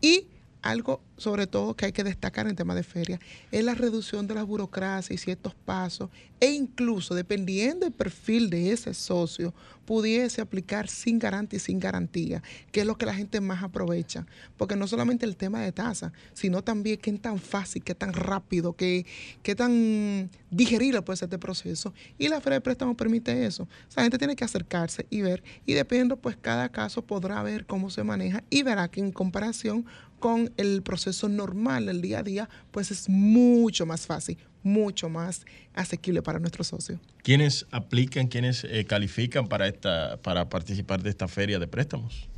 y 0.01 0.29
algo 0.68 1.00
sobre 1.16 1.46
todo 1.46 1.74
que 1.74 1.87
hay 1.87 1.92
que 1.92 2.05
destacar 2.05 2.46
en 2.46 2.57
tema 2.57 2.74
de 2.74 2.83
feria 2.83 3.18
es 3.50 3.64
la 3.64 3.74
reducción 3.74 4.26
de 4.26 4.35
la 4.35 4.42
burocracia 4.42 5.14
y 5.14 5.18
ciertos 5.18 5.55
pasos 5.55 6.11
e 6.40 6.50
incluso 6.50 7.14
dependiendo 7.14 7.87
del 7.87 7.92
perfil 7.92 8.50
de 8.50 8.72
ese 8.72 8.92
socio 8.92 9.55
pudiese 9.87 10.42
aplicar 10.42 10.88
sin 10.88 11.18
garantía 11.18 11.57
y 11.57 11.61
sin 11.61 11.79
garantía, 11.79 12.42
que 12.72 12.81
es 12.81 12.87
lo 12.87 12.98
que 12.98 13.07
la 13.07 13.14
gente 13.14 13.40
más 13.40 13.62
aprovecha, 13.62 14.26
porque 14.57 14.76
no 14.76 14.87
solamente 14.87 15.24
el 15.24 15.37
tema 15.37 15.61
de 15.61 15.72
tasa, 15.72 16.12
sino 16.35 16.62
también 16.62 16.98
qué 16.98 17.12
tan 17.12 17.38
fácil, 17.38 17.83
qué 17.85 17.94
tan 17.94 18.12
rápido, 18.12 18.74
qué, 18.74 19.07
qué 19.42 19.55
tan 19.55 20.29
digerible 20.50 21.00
puede 21.02 21.16
ser 21.16 21.26
este 21.26 21.38
proceso 21.38 21.94
y 22.18 22.29
la 22.29 22.40
feria 22.40 22.57
de 22.57 22.62
préstamo 22.62 22.96
permite 22.96 23.46
eso. 23.46 23.62
O 23.62 23.90
sea, 23.90 23.98
la 23.98 24.02
gente 24.02 24.18
tiene 24.18 24.37
que 24.37 24.44
acercarse 24.44 25.07
y 25.09 25.22
ver 25.22 25.42
y 25.64 25.74
dependiendo 25.74 26.16
pues 26.16 26.37
cada 26.37 26.68
caso 26.68 27.02
podrá 27.02 27.42
ver 27.42 27.64
cómo 27.64 27.88
se 27.88 28.02
maneja 28.02 28.42
y 28.50 28.64
verá 28.64 28.88
que 28.88 29.00
en 29.00 29.12
comparación 29.12 29.87
con 30.18 30.52
el 30.57 30.83
proceso 30.83 31.29
normal, 31.29 31.88
el 31.88 32.00
día 32.00 32.20
a 32.20 32.22
día, 32.22 32.48
pues 32.70 32.90
es 32.90 33.09
mucho 33.09 33.87
más 33.87 34.07
fácil, 34.07 34.38
mucho 34.62 35.09
más 35.09 35.44
asequible 35.74 36.22
para 36.22 36.38
nuestros 36.38 36.68
socios. 36.68 37.00
¿Quiénes 37.22 37.66
aplican, 37.70 38.29
quiénes 38.29 38.64
eh, 38.64 38.85
califican 38.85 39.48
para, 39.48 39.66
esta, 39.66 40.16
para 40.18 40.48
participar 40.48 41.02
de 41.02 41.11
esta 41.11 41.29
feria 41.29 41.59
de 41.59 41.66
préstamos? 41.66 42.29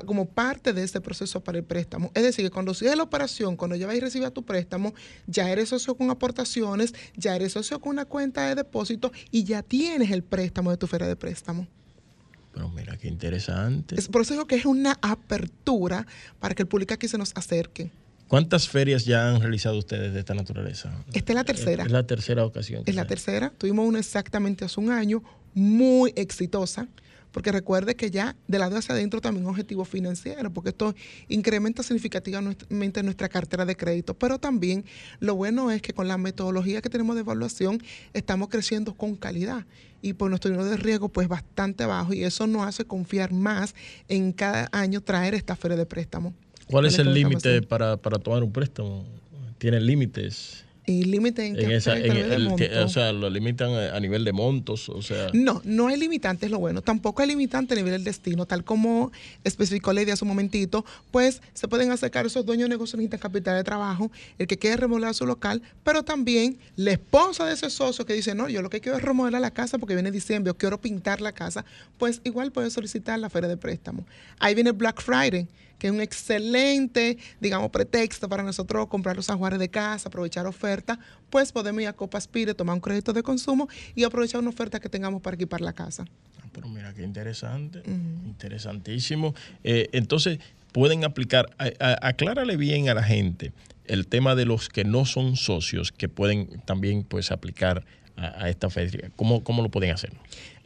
como 0.00 0.26
parte 0.26 0.72
de 0.72 0.82
este 0.82 1.00
proceso 1.00 1.42
para 1.44 1.58
el 1.58 1.64
préstamo. 1.64 2.10
Es 2.14 2.22
decir, 2.22 2.44
que 2.44 2.50
cuando 2.50 2.74
sigue 2.74 2.96
la 2.96 3.02
operación, 3.02 3.56
cuando 3.56 3.76
ya 3.76 3.86
vas 3.86 3.96
y 3.96 4.00
recibas 4.00 4.32
tu 4.32 4.42
préstamo, 4.44 4.94
ya 5.26 5.50
eres 5.50 5.68
socio 5.68 5.94
con 5.96 6.10
aportaciones, 6.10 6.94
ya 7.16 7.36
eres 7.36 7.52
socio 7.52 7.80
con 7.80 7.90
una 7.90 8.04
cuenta 8.04 8.48
de 8.48 8.54
depósito 8.54 9.12
y 9.30 9.44
ya 9.44 9.62
tienes 9.62 10.10
el 10.10 10.22
préstamo 10.22 10.70
de 10.70 10.76
tu 10.76 10.86
feria 10.86 11.06
de 11.06 11.16
préstamo. 11.16 11.66
Pero 12.52 12.68
mira, 12.68 12.96
qué 12.96 13.08
interesante. 13.08 13.94
Es 13.98 14.08
por 14.08 14.22
eso 14.22 14.46
que 14.46 14.56
es 14.56 14.66
una 14.66 14.98
apertura 15.00 16.06
para 16.38 16.54
que 16.54 16.62
el 16.62 16.68
público 16.68 16.94
aquí 16.94 17.08
se 17.08 17.18
nos 17.18 17.32
acerque. 17.34 17.90
¿Cuántas 18.28 18.68
ferias 18.68 19.04
ya 19.04 19.28
han 19.28 19.40
realizado 19.40 19.76
ustedes 19.78 20.14
de 20.14 20.20
esta 20.20 20.34
naturaleza? 20.34 20.90
Esta 21.12 21.32
es 21.32 21.36
la 21.36 21.44
tercera. 21.44 21.84
Es 21.84 21.92
la 21.92 22.06
tercera 22.06 22.46
ocasión. 22.46 22.82
Es 22.86 22.94
la 22.94 23.06
tercera. 23.06 23.52
Tuvimos 23.58 23.86
una 23.86 23.98
exactamente 23.98 24.64
hace 24.64 24.80
un 24.80 24.90
año, 24.90 25.22
muy 25.54 26.12
exitosa 26.16 26.88
porque 27.32 27.50
recuerde 27.50 27.96
que 27.96 28.10
ya 28.10 28.36
de 28.46 28.58
lado 28.58 28.76
hacia 28.76 28.94
adentro 28.94 29.20
también 29.20 29.46
objetivo 29.46 29.84
financiero, 29.84 30.52
porque 30.52 30.70
esto 30.70 30.94
incrementa 31.28 31.82
significativamente 31.82 33.02
nuestra 33.02 33.28
cartera 33.28 33.64
de 33.64 33.76
crédito, 33.76 34.14
pero 34.14 34.38
también 34.38 34.84
lo 35.18 35.34
bueno 35.34 35.70
es 35.70 35.82
que 35.82 35.92
con 35.92 36.08
la 36.08 36.18
metodología 36.18 36.80
que 36.82 36.90
tenemos 36.90 37.16
de 37.16 37.22
evaluación 37.22 37.82
estamos 38.12 38.48
creciendo 38.48 38.94
con 38.94 39.16
calidad 39.16 39.66
y 40.02 40.12
por 40.14 40.30
nuestro 40.30 40.50
nivel 40.50 40.68
de 40.68 40.76
riesgo 40.76 41.08
pues 41.08 41.28
bastante 41.28 41.86
bajo 41.86 42.12
y 42.12 42.24
eso 42.24 42.46
nos 42.46 42.66
hace 42.66 42.84
confiar 42.84 43.32
más 43.32 43.74
en 44.08 44.32
cada 44.32 44.68
año 44.72 45.00
traer 45.00 45.34
esta 45.34 45.56
feria 45.56 45.76
de 45.76 45.86
préstamo. 45.86 46.34
¿Cuál 46.66 46.86
es 46.86 46.98
el 46.98 47.12
límite 47.12 47.62
para, 47.62 47.96
para 47.96 48.18
tomar 48.18 48.42
un 48.42 48.52
préstamo? 48.52 49.04
¿Tienen 49.58 49.86
límites? 49.86 50.64
¿Y 50.84 51.04
límite 51.04 51.46
en, 51.46 51.54
qué 51.54 51.76
O 52.78 52.88
sea, 52.88 53.12
lo 53.12 53.30
limitan 53.30 53.70
a 53.70 54.00
nivel 54.00 54.24
de 54.24 54.32
montos, 54.32 54.88
o 54.88 55.00
sea... 55.00 55.28
No, 55.32 55.62
no 55.64 55.86
hay 55.86 55.96
limitante, 55.96 56.46
es 56.46 56.52
lo 56.52 56.58
bueno. 56.58 56.82
Tampoco 56.82 57.22
hay 57.22 57.28
limitante 57.28 57.74
a 57.74 57.76
nivel 57.76 57.92
del 57.92 58.04
destino, 58.04 58.46
tal 58.46 58.64
como 58.64 59.12
especificó 59.44 59.92
Lady 59.92 60.10
hace 60.10 60.24
un 60.24 60.30
momentito, 60.30 60.84
pues 61.12 61.40
se 61.54 61.68
pueden 61.68 61.92
acercar 61.92 62.26
esos 62.26 62.44
dueños 62.44 62.64
de 62.68 62.70
negocios 62.70 62.98
necesitan 62.98 63.20
capital 63.20 63.56
de 63.56 63.62
trabajo, 63.62 64.10
el 64.38 64.48
que 64.48 64.58
quiere 64.58 64.76
remodelar 64.76 65.14
su 65.14 65.24
local, 65.24 65.62
pero 65.84 66.02
también 66.02 66.58
la 66.74 66.92
esposa 66.92 67.46
de 67.46 67.54
ese 67.54 67.70
socio 67.70 68.04
que 68.04 68.14
dice, 68.14 68.34
no, 68.34 68.48
yo 68.48 68.60
lo 68.60 68.68
que 68.68 68.80
quiero 68.80 68.98
es 68.98 69.04
remodelar 69.04 69.40
la 69.40 69.52
casa 69.52 69.78
porque 69.78 69.94
viene 69.94 70.10
diciembre, 70.10 70.50
yo 70.50 70.56
quiero 70.56 70.80
pintar 70.80 71.20
la 71.20 71.30
casa, 71.30 71.64
pues 71.96 72.20
igual 72.24 72.50
puede 72.50 72.70
solicitar 72.70 73.20
la 73.20 73.30
feria 73.30 73.48
de 73.48 73.56
préstamo. 73.56 74.04
Ahí 74.40 74.54
viene 74.54 74.72
Black 74.72 75.00
Friday 75.00 75.46
que 75.82 75.88
es 75.88 75.92
un 75.92 76.00
excelente, 76.00 77.18
digamos, 77.40 77.72
pretexto 77.72 78.28
para 78.28 78.44
nosotros 78.44 78.86
comprar 78.86 79.16
los 79.16 79.28
ajuares 79.30 79.58
de 79.58 79.68
casa, 79.68 80.08
aprovechar 80.08 80.46
oferta, 80.46 80.96
pues 81.28 81.50
podemos 81.50 81.82
ir 81.82 81.88
a 81.88 81.92
Copa 81.92 82.18
Aspire, 82.18 82.54
tomar 82.54 82.76
un 82.76 82.80
crédito 82.80 83.12
de 83.12 83.24
consumo 83.24 83.68
y 83.96 84.04
aprovechar 84.04 84.40
una 84.40 84.50
oferta 84.50 84.78
que 84.78 84.88
tengamos 84.88 85.20
para 85.20 85.34
equipar 85.34 85.60
la 85.60 85.72
casa. 85.72 86.04
Ah, 86.40 86.46
pero 86.52 86.68
mira 86.68 86.94
qué 86.94 87.02
interesante, 87.02 87.82
interesantísimo. 87.84 89.34
Eh, 89.64 89.88
entonces, 89.90 90.38
pueden 90.70 91.02
aplicar, 91.02 91.50
aclárale 92.00 92.56
bien 92.56 92.88
a 92.88 92.94
la 92.94 93.02
gente 93.02 93.52
el 93.86 94.06
tema 94.06 94.36
de 94.36 94.44
los 94.44 94.68
que 94.68 94.84
no 94.84 95.04
son 95.04 95.34
socios, 95.34 95.90
que 95.90 96.08
pueden 96.08 96.62
también 96.64 97.02
pues 97.02 97.32
aplicar 97.32 97.84
a, 98.14 98.48
esta 98.48 98.70
feria. 98.70 99.10
¿Cómo, 99.16 99.42
¿Cómo 99.42 99.62
lo 99.62 99.68
pueden 99.68 99.90
hacer? 99.90 100.12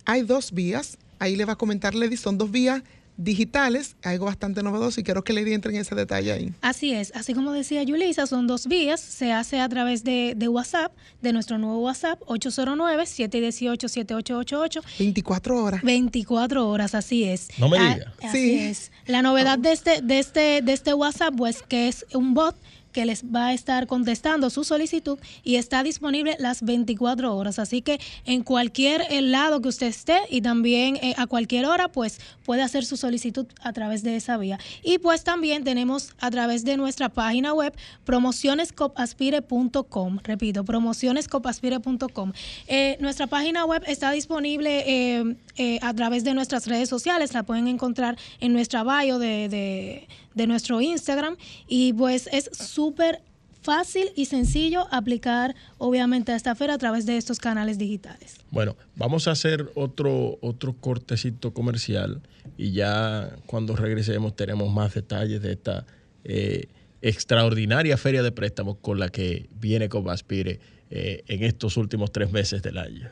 Hay 0.05 0.21
dos 0.25 0.53
vías, 0.53 0.99
ahí 1.19 1.37
le 1.37 1.47
va 1.47 1.55
a 1.55 1.57
comentar 1.57 1.95
Lady, 1.95 2.19
son 2.19 2.37
dos 2.37 2.51
vías 2.51 2.83
digitales, 3.17 3.97
algo 4.03 4.27
bastante 4.27 4.63
novedoso 4.63 5.01
y 5.01 5.05
quiero 5.05 5.25
que 5.25 5.33
le 5.33 5.47
entre 5.53 5.73
en 5.73 5.81
ese 5.81 5.95
detalle 5.95 6.33
ahí. 6.33 6.53
Así 6.61 6.93
es, 6.93 7.13
así 7.15 7.33
como 7.35 7.53
decía 7.53 7.83
Yulisa, 7.83 8.27
son 8.27 8.47
dos 8.47 8.67
vías, 8.67 9.01
se 9.01 9.33
hace 9.33 9.61
a 9.61 9.69
través 9.69 10.03
de, 10.05 10.35
de 10.37 10.49
WhatsApp, 10.49 10.93
de 11.23 11.33
nuestro 11.33 11.57
nuevo 11.59 11.79
WhatsApp, 11.81 12.21
809-718-7888. 12.23 14.83
24 14.99 15.63
horas. 15.63 15.83
24 15.83 16.69
horas, 16.69 16.95
así 16.95 17.25
es. 17.25 17.49
No 17.59 17.69
me 17.69 17.79
ah, 17.79 17.95
diga. 17.95 18.13
Así 18.23 18.59
es. 18.59 18.93
La 19.07 19.23
novedad 19.23 19.59
de 19.59 19.73
este, 19.73 20.03
de 20.03 20.19
este, 20.19 20.61
de 20.63 20.73
este 20.73 20.95
WhatsApp, 20.95 21.35
pues 21.37 21.63
que 21.63 21.89
es 21.89 22.07
un 22.13 22.35
bot 22.35 22.57
que 22.97 23.05
les 23.05 23.25
va 23.25 23.49
a 23.49 23.53
estar 23.53 23.87
contestando 23.87 24.49
su 24.49 24.65
solicitud 24.65 25.19
y 25.45 25.57
está 25.57 25.83
disponible 25.83 26.35
las 26.39 26.63
24 26.63 27.37
horas. 27.37 27.59
Así 27.59 27.83
que 27.83 28.01
en 28.25 28.43
cualquier 28.43 29.03
eh, 29.11 29.21
lado 29.21 29.61
que 29.61 29.69
usted 29.69 29.89
esté 29.89 30.21
y 30.31 30.41
también 30.41 30.97
eh, 30.97 31.13
a 31.19 31.27
cualquier 31.27 31.67
hora, 31.67 31.89
pues 31.89 32.19
puede 32.47 32.63
hacer 32.63 32.87
su 32.87 32.97
solicitud 32.97 33.45
a 33.61 33.75
través 33.75 34.03
de 34.03 34.17
esa 34.17 34.39
vía. 34.39 34.59
Y 34.83 34.97
pues 34.97 35.25
también 35.25 35.63
tenemos 35.63 36.15
a 36.21 36.31
través 36.31 36.65
de 36.65 36.79
nuestra 36.79 37.11
página 37.11 37.53
web 37.53 37.75
promocionescopaspire.com. 38.07 40.21
Repito, 40.25 40.65
promocionescopaspire.com. 40.65 42.33
Eh, 42.67 42.97
nuestra 43.01 43.27
página 43.27 43.67
web 43.67 43.83
está 43.87 44.11
disponible 44.11 45.37
a 45.83 45.93
través 45.93 46.25
de 46.25 46.33
nuestras 46.33 46.67
redes 46.67 46.89
sociales. 46.89 47.35
La 47.35 47.43
pueden 47.43 47.69
encontrar 47.69 48.17
en 48.41 48.55
nuestra 48.55 48.85
bio 48.85 49.19
de 49.19 49.49
de 49.49 50.09
nuestro 50.47 50.81
Instagram 50.81 51.37
y 51.69 51.93
pues 51.93 52.29
es 52.33 52.51
súper 52.53 53.23
fácil 53.67 54.13
y 54.15 54.27
sencillo 54.27 54.87
aplicar 54.93 55.57
obviamente 55.79 56.31
a 56.31 56.37
esta 56.37 56.55
feria 56.55 56.77
a 56.77 56.79
través 56.79 57.05
de 57.05 57.17
estos 57.17 57.41
canales 57.41 57.79
digitales. 57.79 58.37
Bueno, 58.53 58.77
vamos 58.95 59.27
a 59.27 59.33
hacer 59.33 59.71
otro, 59.75 60.39
otro 60.41 60.75
cortecito 60.75 61.53
comercial 61.53 62.23
y 62.57 62.71
ya 62.71 63.37
cuando 63.47 63.75
regresemos 63.75 64.37
tenemos 64.37 64.73
más 64.73 64.95
detalles 64.95 65.43
de 65.43 65.53
esta 65.53 65.85
eh, 66.25 66.69
extraordinaria 67.03 67.97
feria 67.97 68.23
de 68.23 68.31
préstamos 68.31 68.77
con 68.81 69.01
la 69.01 69.09
que 69.09 69.49
viene 69.59 69.89
Copaspire 69.89 70.61
eh, 70.91 71.25
en 71.27 71.43
estos 71.43 71.77
últimos 71.77 72.13
tres 72.13 72.31
meses 72.31 72.63
del 72.63 72.79
año. 72.79 73.11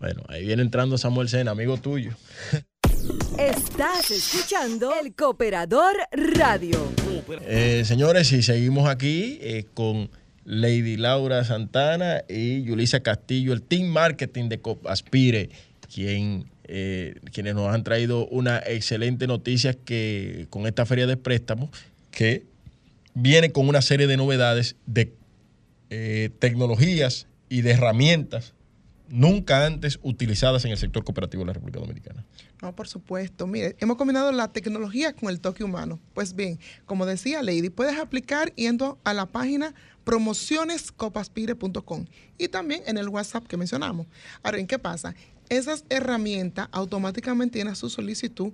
Bueno, 0.00 0.24
ahí 0.28 0.44
viene 0.44 0.62
entrando 0.62 0.98
Samuel 0.98 1.28
Sena, 1.28 1.52
amigo 1.52 1.76
tuyo. 1.76 2.12
Estás 3.38 4.10
escuchando 4.10 4.92
El 4.98 5.14
Cooperador 5.14 5.94
Radio. 6.12 6.78
Eh, 7.42 7.82
señores, 7.84 8.32
y 8.32 8.42
seguimos 8.42 8.88
aquí 8.88 9.38
eh, 9.42 9.66
con 9.74 10.08
Lady 10.44 10.96
Laura 10.96 11.44
Santana 11.44 12.22
y 12.28 12.62
Yulisa 12.62 13.00
Castillo, 13.00 13.52
el 13.52 13.62
Team 13.62 13.88
Marketing 13.88 14.48
de 14.48 14.60
Copaspire, 14.60 15.50
quien, 15.92 16.46
eh, 16.64 17.16
quienes 17.32 17.54
nos 17.54 17.74
han 17.74 17.84
traído 17.84 18.26
una 18.28 18.58
excelente 18.58 19.26
noticia 19.26 19.74
que 19.74 20.46
con 20.48 20.66
esta 20.66 20.86
feria 20.86 21.06
de 21.06 21.16
préstamos 21.16 21.70
que 22.10 22.44
viene 23.12 23.52
con 23.52 23.68
una 23.68 23.82
serie 23.82 24.06
de 24.06 24.16
novedades 24.16 24.76
de 24.86 25.12
tecnologías 26.40 27.28
y 27.48 27.60
de 27.60 27.72
herramientas 27.72 28.53
nunca 29.08 29.66
antes 29.66 29.98
utilizadas 30.02 30.64
en 30.64 30.70
el 30.70 30.78
sector 30.78 31.04
cooperativo 31.04 31.42
de 31.42 31.48
la 31.48 31.52
República 31.52 31.80
Dominicana. 31.80 32.24
No, 32.62 32.74
por 32.74 32.88
supuesto. 32.88 33.46
Mire, 33.46 33.76
hemos 33.78 33.96
combinado 33.96 34.32
la 34.32 34.52
tecnología 34.52 35.12
con 35.12 35.28
el 35.28 35.40
toque 35.40 35.64
humano. 35.64 36.00
Pues 36.14 36.34
bien, 36.34 36.58
como 36.86 37.06
decía 37.06 37.42
Lady, 37.42 37.70
puedes 37.70 37.98
aplicar 37.98 38.54
yendo 38.54 38.98
a 39.04 39.12
la 39.12 39.26
página 39.26 39.74
promocionescopaspire.com 40.04 42.06
y 42.38 42.48
también 42.48 42.82
en 42.86 42.98
el 42.98 43.08
WhatsApp 43.08 43.46
que 43.46 43.56
mencionamos. 43.56 44.06
Ahora, 44.42 44.58
¿en 44.58 44.66
qué 44.66 44.78
pasa? 44.78 45.14
Esas 45.50 45.84
herramientas 45.90 46.68
automáticamente 46.72 47.54
tienen 47.54 47.76
su 47.76 47.90
solicitud, 47.90 48.52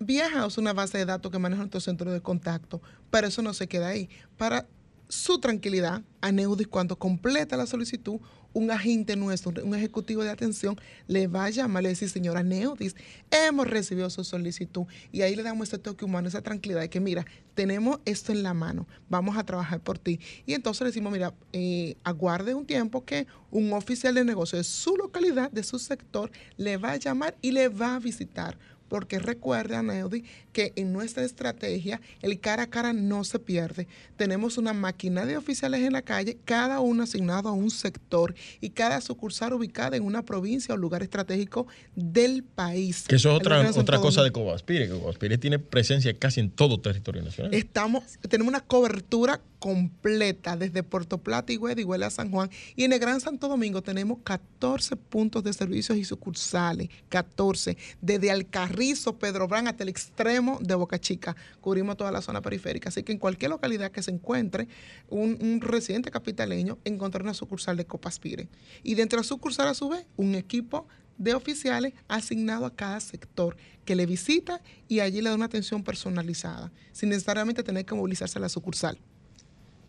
viaja 0.00 0.40
a 0.40 0.48
una 0.56 0.72
base 0.72 0.96
de 0.96 1.04
datos 1.04 1.30
que 1.30 1.38
maneja 1.38 1.60
nuestro 1.60 1.80
centro 1.80 2.10
de 2.10 2.22
contacto, 2.22 2.80
pero 3.10 3.26
eso 3.26 3.42
no 3.42 3.52
se 3.52 3.68
queda 3.68 3.88
ahí. 3.88 4.08
Para 4.38 4.66
su 5.08 5.38
tranquilidad, 5.38 6.02
Aneudis 6.20 6.68
cuando 6.68 6.98
completa 6.98 7.56
la 7.56 7.66
solicitud, 7.66 8.20
un 8.58 8.70
agente 8.70 9.16
nuestro, 9.16 9.52
un 9.64 9.74
ejecutivo 9.74 10.22
de 10.22 10.30
atención, 10.30 10.76
le 11.06 11.28
va 11.28 11.44
a 11.44 11.50
llamar 11.50 11.84
le 11.84 11.90
decir, 11.90 12.08
señora 12.08 12.42
Neudis, 12.42 12.96
hemos 13.30 13.66
recibido 13.66 14.10
su 14.10 14.24
solicitud. 14.24 14.84
Y 15.12 15.22
ahí 15.22 15.36
le 15.36 15.42
damos 15.42 15.68
ese 15.68 15.78
toque 15.78 16.04
humano, 16.04 16.28
esa 16.28 16.42
tranquilidad 16.42 16.80
de 16.80 16.90
que, 16.90 17.00
mira, 17.00 17.24
tenemos 17.54 18.00
esto 18.04 18.32
en 18.32 18.42
la 18.42 18.54
mano, 18.54 18.86
vamos 19.08 19.36
a 19.36 19.44
trabajar 19.44 19.80
por 19.80 19.98
ti. 19.98 20.20
Y 20.44 20.54
entonces 20.54 20.80
le 20.82 20.86
decimos, 20.88 21.12
mira, 21.12 21.34
eh, 21.52 21.96
aguarde 22.04 22.54
un 22.54 22.66
tiempo 22.66 23.04
que 23.04 23.26
un 23.50 23.72
oficial 23.72 24.14
de 24.14 24.24
negocio 24.24 24.58
de 24.58 24.64
su 24.64 24.96
localidad, 24.96 25.50
de 25.50 25.62
su 25.62 25.78
sector, 25.78 26.30
le 26.56 26.76
va 26.76 26.92
a 26.92 26.96
llamar 26.96 27.36
y 27.40 27.52
le 27.52 27.68
va 27.68 27.94
a 27.94 27.98
visitar 28.00 28.58
porque 28.88 29.18
recuerda, 29.18 29.82
Neudi, 29.82 30.24
que 30.52 30.72
en 30.76 30.92
nuestra 30.92 31.24
estrategia 31.24 32.00
el 32.22 32.40
cara 32.40 32.64
a 32.64 32.70
cara 32.70 32.92
no 32.92 33.24
se 33.24 33.38
pierde. 33.38 33.86
Tenemos 34.16 34.58
una 34.58 34.72
máquina 34.72 35.24
de 35.26 35.36
oficiales 35.36 35.82
en 35.82 35.92
la 35.92 36.02
calle, 36.02 36.38
cada 36.44 36.80
uno 36.80 37.02
asignado 37.02 37.48
a 37.48 37.52
un 37.52 37.70
sector 37.70 38.34
y 38.60 38.70
cada 38.70 39.00
sucursal 39.00 39.52
ubicada 39.52 39.96
en 39.96 40.04
una 40.04 40.24
provincia 40.24 40.74
o 40.74 40.76
lugar 40.76 41.02
estratégico 41.02 41.66
del 41.94 42.42
país. 42.42 43.04
Que 43.08 43.16
eso 43.16 43.30
es 43.30 43.36
otra, 43.36 43.70
otra 43.70 43.98
cosa 43.98 44.22
de 44.22 44.32
Cobaspire, 44.32 44.88
que 44.88 44.98
Cobaspire 44.98 45.38
tiene 45.38 45.58
presencia 45.58 46.16
casi 46.18 46.40
en 46.40 46.50
todo 46.50 46.80
territorio 46.80 47.22
nacional. 47.22 47.54
Estamos, 47.54 48.04
tenemos 48.28 48.48
una 48.50 48.60
cobertura 48.60 49.40
completa 49.58 50.56
desde 50.56 50.82
Puerto 50.82 51.18
Plata, 51.18 51.52
y 51.52 51.56
Higüey 51.56 52.02
a 52.02 52.10
San 52.10 52.30
Juan. 52.30 52.50
Y 52.76 52.84
en 52.84 52.92
el 52.92 52.98
Gran 52.98 53.20
Santo 53.20 53.48
Domingo 53.48 53.82
tenemos 53.82 54.18
14 54.22 54.96
puntos 54.96 55.44
de 55.44 55.52
servicios 55.52 55.98
y 55.98 56.04
sucursales, 56.04 56.88
14, 57.08 57.76
desde 58.00 58.30
Alcarrizo, 58.78 59.18
Pedro 59.18 59.48
Brán 59.48 59.66
hasta 59.66 59.82
el 59.82 59.88
extremo 59.88 60.58
de 60.62 60.74
Boca 60.76 61.00
Chica. 61.00 61.34
Cubrimos 61.60 61.96
toda 61.96 62.12
la 62.12 62.22
zona 62.22 62.40
periférica. 62.40 62.90
Así 62.90 63.02
que 63.02 63.10
en 63.10 63.18
cualquier 63.18 63.50
localidad 63.50 63.90
que 63.90 64.04
se 64.04 64.12
encuentre 64.12 64.68
un, 65.08 65.60
residente 65.60 66.12
capitaleño, 66.12 66.78
encontrar 66.84 67.24
una 67.24 67.34
sucursal 67.34 67.76
de 67.76 67.86
Copaspire. 67.86 68.48
Y 68.84 68.94
dentro 68.94 69.16
de 69.16 69.22
la 69.22 69.28
sucursal, 69.28 69.66
a 69.66 69.74
su 69.74 69.88
vez, 69.88 70.06
un 70.16 70.36
equipo 70.36 70.86
de 71.16 71.34
oficiales 71.34 71.92
asignado 72.06 72.66
a 72.66 72.76
cada 72.76 73.00
sector 73.00 73.56
que 73.84 73.96
le 73.96 74.06
visita 74.06 74.62
y 74.86 75.00
allí 75.00 75.22
le 75.22 75.30
da 75.30 75.34
una 75.34 75.46
atención 75.46 75.82
personalizada, 75.82 76.70
sin 76.92 77.08
necesariamente 77.08 77.64
tener 77.64 77.84
que 77.84 77.96
movilizarse 77.96 78.38
a 78.38 78.42
la 78.42 78.48
sucursal 78.48 78.96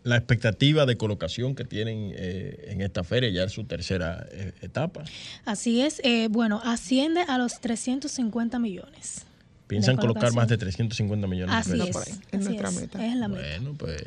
la 0.02 0.16
expectativa 0.16 0.86
de 0.86 0.96
colocación 0.96 1.54
que 1.54 1.64
tienen 1.64 2.12
eh, 2.14 2.68
en 2.68 2.80
esta 2.80 3.04
feria, 3.04 3.28
ya 3.30 3.44
es 3.44 3.52
su 3.52 3.64
tercera 3.64 4.26
eh, 4.30 4.52
etapa. 4.62 5.04
Así 5.44 5.82
es, 5.82 6.00
eh, 6.04 6.28
bueno, 6.30 6.60
asciende 6.64 7.22
a 7.22 7.36
los 7.38 7.60
350 7.60 8.58
millones. 8.58 9.26
Piensan 9.66 9.96
colocar 9.96 10.32
más 10.32 10.48
de 10.48 10.58
350 10.58 11.26
millones 11.28 11.54
así 11.54 11.72
de 11.72 11.86
pesos. 11.86 12.08
Es, 12.08 12.20
es 12.32 12.44
nuestra 12.44 12.70
meta. 12.70 13.06
Es 13.06 13.14
la 13.14 13.28
meta. 13.28 13.42
Bueno, 13.58 13.74
pues 13.78 14.02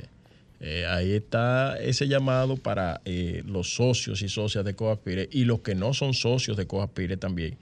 ahí 0.89 1.11
está 1.11 1.77
ese 1.77 2.07
llamado 2.07 2.57
para 2.57 3.01
los 3.45 3.75
socios 3.75 4.21
y 4.21 4.29
socias 4.29 4.65
de 4.65 4.75
Coaspire 4.75 5.29
y 5.31 5.45
los 5.45 5.59
que 5.59 5.75
no 5.75 5.93
son 5.93 6.13
socios 6.13 6.57
de 6.57 6.67
Coaspire 6.67 7.17
también. 7.17 7.57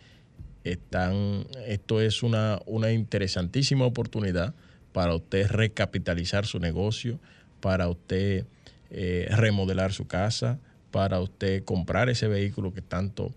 Están, 0.63 1.45
esto 1.67 2.01
es 2.01 2.23
una, 2.23 2.59
una 2.65 2.91
interesantísima 2.91 3.85
oportunidad 3.85 4.53
para 4.93 5.15
usted 5.15 5.47
recapitalizar 5.47 6.45
su 6.45 6.59
negocio, 6.59 7.19
para 7.61 7.87
usted 7.87 8.45
eh, 8.89 9.27
remodelar 9.31 9.93
su 9.93 10.07
casa, 10.07 10.59
para 10.91 11.21
usted 11.21 11.63
comprar 11.63 12.09
ese 12.09 12.27
vehículo 12.27 12.73
que 12.73 12.81
tanto 12.81 13.31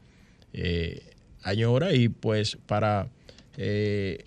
eh, 0.53 1.13
añora 1.43 1.93
y 1.93 2.09
pues 2.09 2.57
para 2.67 3.09
eh, 3.57 4.25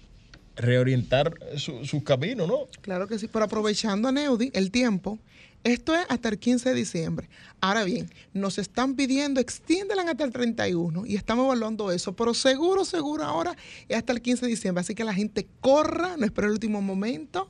reorientar 0.56 1.38
su, 1.58 1.86
su, 1.86 2.04
camino, 2.04 2.48
¿no? 2.48 2.68
Claro 2.82 3.08
que 3.08 3.20
sí, 3.20 3.28
pero 3.28 3.46
aprovechando 3.46 4.08
a 4.08 4.12
Neudi 4.12 4.52
el 4.54 4.72
tiempo, 4.72 5.20
esto 5.64 5.94
es 5.94 6.06
hasta 6.08 6.30
el 6.30 6.40
15 6.40 6.70
de 6.70 6.76
diciembre. 6.76 7.30
Ahora 7.60 7.84
bien, 7.84 8.10
nos 8.34 8.58
están 8.58 8.96
pidiendo, 8.96 9.42
extiéndelan 9.42 10.08
hasta 10.08 10.24
el 10.24 10.32
31 10.32 11.06
y 11.06 11.16
estamos 11.16 11.46
evaluando 11.46 11.92
eso, 11.92 12.16
pero 12.16 12.34
seguro, 12.34 12.86
seguro 12.86 13.26
ahora 13.26 13.58
es 13.90 13.98
hasta 13.98 14.14
el 14.14 14.22
15 14.22 14.46
de 14.46 14.50
diciembre. 14.50 14.82
Así 14.82 14.96
que 14.96 15.04
la 15.04 15.14
gente 15.14 15.46
corra, 15.60 16.16
no 16.16 16.26
espere 16.26 16.48
el 16.48 16.54
último 16.54 16.82
momento 16.82 17.50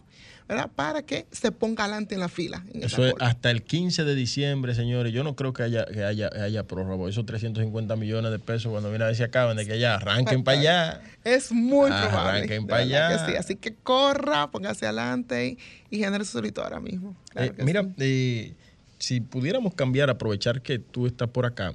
para 0.75 1.01
que 1.03 1.25
se 1.31 1.51
ponga 1.51 1.83
adelante 1.83 2.15
en 2.15 2.21
la 2.21 2.29
fila. 2.29 2.63
Eso 2.73 3.05
es 3.05 3.13
hasta 3.19 3.51
el 3.51 3.63
15 3.63 4.05
de 4.05 4.15
diciembre, 4.15 4.75
señores. 4.75 5.11
Yo 5.13 5.23
no 5.23 5.35
creo 5.35 5.53
que 5.53 5.63
haya, 5.63 5.85
que 5.85 6.03
haya, 6.03 6.29
haya 6.41 6.63
prórroga. 6.63 7.09
Esos 7.09 7.25
350 7.25 7.95
millones 7.95 8.31
de 8.31 8.39
pesos, 8.39 8.71
cuando 8.71 8.89
viene 8.89 9.03
a 9.03 9.07
ver 9.07 9.15
si 9.15 9.23
acaban 9.23 9.57
de 9.57 9.65
que 9.65 9.79
ya 9.79 9.95
arranquen 9.95 10.43
para 10.43 10.59
allá. 10.59 11.01
Es 11.23 11.51
muy 11.51 11.89
probable. 11.89 12.37
Arranquen 12.39 12.67
para 12.67 12.83
allá. 12.83 13.37
Así 13.37 13.57
que 13.57 13.75
corra, 13.75 14.49
póngase 14.49 14.85
adelante 14.85 15.57
y, 15.89 15.97
genere 15.97 16.23
su 16.23 16.33
solito 16.33 16.63
ahora 16.63 16.79
mismo. 16.79 17.17
Eh, 17.35 17.51
mira, 17.57 17.85
eh, 17.97 18.53
si 18.97 19.19
pudiéramos 19.19 19.73
cambiar, 19.73 20.09
aprovechar 20.09 20.61
que 20.61 20.79
tú 20.79 21.05
estás 21.05 21.29
por 21.29 21.45
acá 21.45 21.73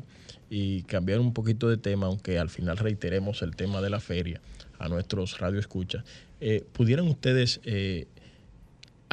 y 0.49 0.83
cambiar 0.85 1.21
un 1.21 1.33
poquito 1.33 1.69
de 1.69 1.77
tema, 1.77 2.07
aunque 2.07 2.39
al 2.39 2.51
final 2.51 2.79
reiteremos 2.79 3.43
el 3.43 3.57
tema 3.57 3.81
de 3.81 3.91
la 3.91 4.01
feria 4.01 4.41
a 4.79 4.89
nuestros 4.89 5.39
radioescuchas, 5.39 6.05
eh, 6.41 6.65
¿pudieran 6.73 7.07
ustedes 7.07 7.61
eh, 7.65 8.07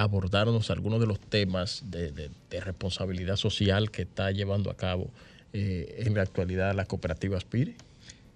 abordarnos 0.04 0.72
algunos 0.72 1.00
de 1.00 1.08
los 1.08 1.20
temas 1.20 1.84
de, 1.90 2.32
responsabilidad 2.62 3.36
social 3.36 3.92
que 3.92 4.04
está 4.04 4.32
llevando 4.32 4.72
a 4.72 4.78
cabo 4.78 5.10
eh, 5.54 6.04
en 6.06 6.14
la 6.14 6.22
actualidad 6.22 6.74
la 6.74 6.86
cooperativa 6.86 7.38
Aspire? 7.38 7.76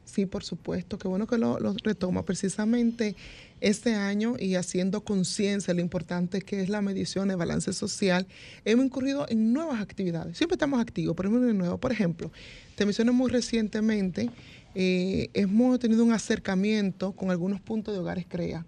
Sí, 0.05 0.25
por 0.25 0.43
supuesto. 0.43 0.97
Qué 0.97 1.07
bueno 1.07 1.25
que 1.25 1.37
lo, 1.37 1.57
retoma. 1.83 2.23
Precisamente 2.23 3.15
este 3.61 3.95
año 3.95 4.35
y 4.37 4.55
haciendo 4.55 5.01
conciencia 5.01 5.73
de 5.73 5.77
lo 5.77 5.81
importante 5.81 6.41
que 6.41 6.61
es 6.61 6.69
la 6.69 6.81
medición 6.81 7.29
de 7.29 7.35
balance 7.35 7.71
social, 7.73 8.27
hemos 8.65 8.85
incurrido 8.85 9.25
en 9.29 9.53
nuevas 9.53 9.81
actividades. 9.81 10.37
Siempre 10.37 10.55
estamos 10.55 10.81
activos, 10.81 11.15
pero 11.15 11.31
de 11.31 11.53
nuevo. 11.53 11.77
Por 11.79 11.91
ejemplo, 11.91 12.31
te 12.75 12.85
mencioné 12.85 13.11
muy 13.11 13.31
recientemente, 13.31 14.29
eh, 14.75 15.29
hemos 15.33 15.79
tenido 15.79 16.03
un 16.03 16.11
acercamiento 16.11 17.13
con 17.13 17.31
algunos 17.31 17.61
puntos 17.61 17.93
de 17.93 17.99
hogares 17.99 18.25
CREA 18.27 18.65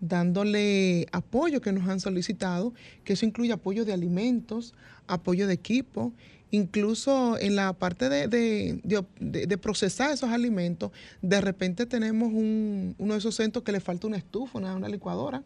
dándole 0.00 1.06
apoyo 1.12 1.60
que 1.60 1.72
nos 1.72 1.88
han 1.88 2.00
solicitado, 2.00 2.72
que 3.04 3.14
eso 3.14 3.26
incluye 3.26 3.52
apoyo 3.52 3.84
de 3.84 3.92
alimentos, 3.92 4.74
apoyo 5.06 5.46
de 5.46 5.54
equipo, 5.54 6.12
incluso 6.50 7.38
en 7.38 7.56
la 7.56 7.72
parte 7.72 8.08
de, 8.08 8.28
de, 8.28 9.58
procesar 9.58 10.12
esos 10.12 10.30
alimentos, 10.30 10.92
de 11.20 11.40
repente 11.40 11.86
tenemos 11.86 12.32
un, 12.32 12.94
uno 12.98 13.14
de 13.14 13.18
esos 13.18 13.34
centros 13.34 13.64
que 13.64 13.72
le 13.72 13.80
falta 13.80 14.06
una 14.06 14.16
estufa, 14.16 14.58
una, 14.58 14.88
licuadora. 14.88 15.42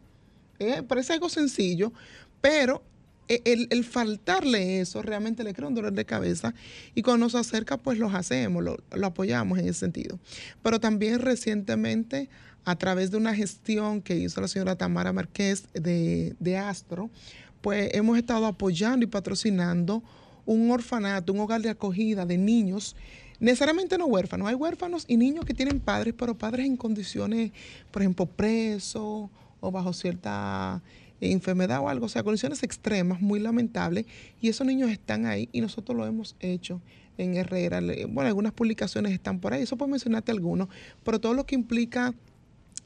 Eh, 0.59 0.83
parece 0.87 1.13
algo 1.13 1.29
sencillo, 1.29 1.91
pero 2.39 2.83
e, 3.29 3.41
el, 3.69 3.83
faltarle 3.85 4.81
eso 4.81 5.01
realmente 5.01 5.43
le 5.43 5.53
crea 5.53 5.67
un 5.67 5.75
dolor 5.75 5.93
de 5.93 6.05
cabeza 6.05 6.53
y 6.93 7.01
cuando 7.01 7.25
nos 7.25 7.35
acerca 7.35 7.77
pues 7.77 7.97
los 7.97 8.13
hacemos, 8.13 8.63
lo, 8.63 8.77
apoyamos 9.05 9.59
en 9.59 9.65
ese 9.65 9.79
sentido. 9.79 10.19
Pero 10.61 10.79
también 10.79 11.19
recientemente 11.19 12.29
a 12.65 12.75
través 12.75 13.11
de 13.11 13.17
una 13.17 13.33
gestión 13.33 14.01
que 14.01 14.15
hizo 14.15 14.41
la 14.41 14.47
señora 14.47 14.75
Tamara 14.77 15.13
Márquez 15.13 15.67
de, 15.73 16.57
Astro, 16.57 17.09
pues 17.61 17.89
hemos 17.93 18.17
estado 18.17 18.45
apoyando 18.45 19.05
y 19.05 19.07
patrocinando 19.07 20.03
un 20.45 20.69
orfanato, 20.71 21.31
un 21.31 21.39
hogar 21.39 21.61
de 21.61 21.69
acogida 21.69 22.25
de 22.25 22.37
niños, 22.37 22.95
necesariamente 23.39 23.97
no 23.97 24.05
huérfanos, 24.05 24.47
hay 24.47 24.55
huérfanos 24.55 25.05
y 25.07 25.15
niños 25.15 25.45
que 25.45 25.53
tienen 25.53 25.79
padres, 25.79 26.13
pero 26.17 26.37
padres 26.37 26.65
en 26.65 26.75
condiciones, 26.75 27.51
por 27.91 28.01
ejemplo, 28.01 28.25
presos 28.25 29.29
o 29.61 29.71
bajo 29.71 29.93
cierta 29.93 30.81
enfermedad 31.31 31.79
o 31.81 31.89
algo, 31.89 32.05
o 32.05 32.09
sea, 32.09 32.23
condiciones 32.23 32.63
extremas, 32.63 33.21
muy 33.21 33.39
lamentables, 33.39 34.05
y 34.41 34.49
esos 34.49 34.67
niños 34.67 34.89
están 34.89 35.25
ahí 35.25 35.49
y 35.51 35.61
nosotros 35.61 35.97
lo 35.97 36.05
hemos 36.05 36.35
hecho 36.39 36.81
en 37.17 37.35
Herrera. 37.35 37.79
Bueno, 38.09 38.27
algunas 38.27 38.53
publicaciones 38.53 39.11
están 39.13 39.39
por 39.39 39.53
ahí, 39.53 39.63
eso 39.63 39.77
puedo 39.77 39.89
mencionarte 39.89 40.31
algunos, 40.31 40.67
pero 41.03 41.19
todo 41.19 41.33
lo 41.33 41.45
que 41.45 41.55
implica 41.55 42.13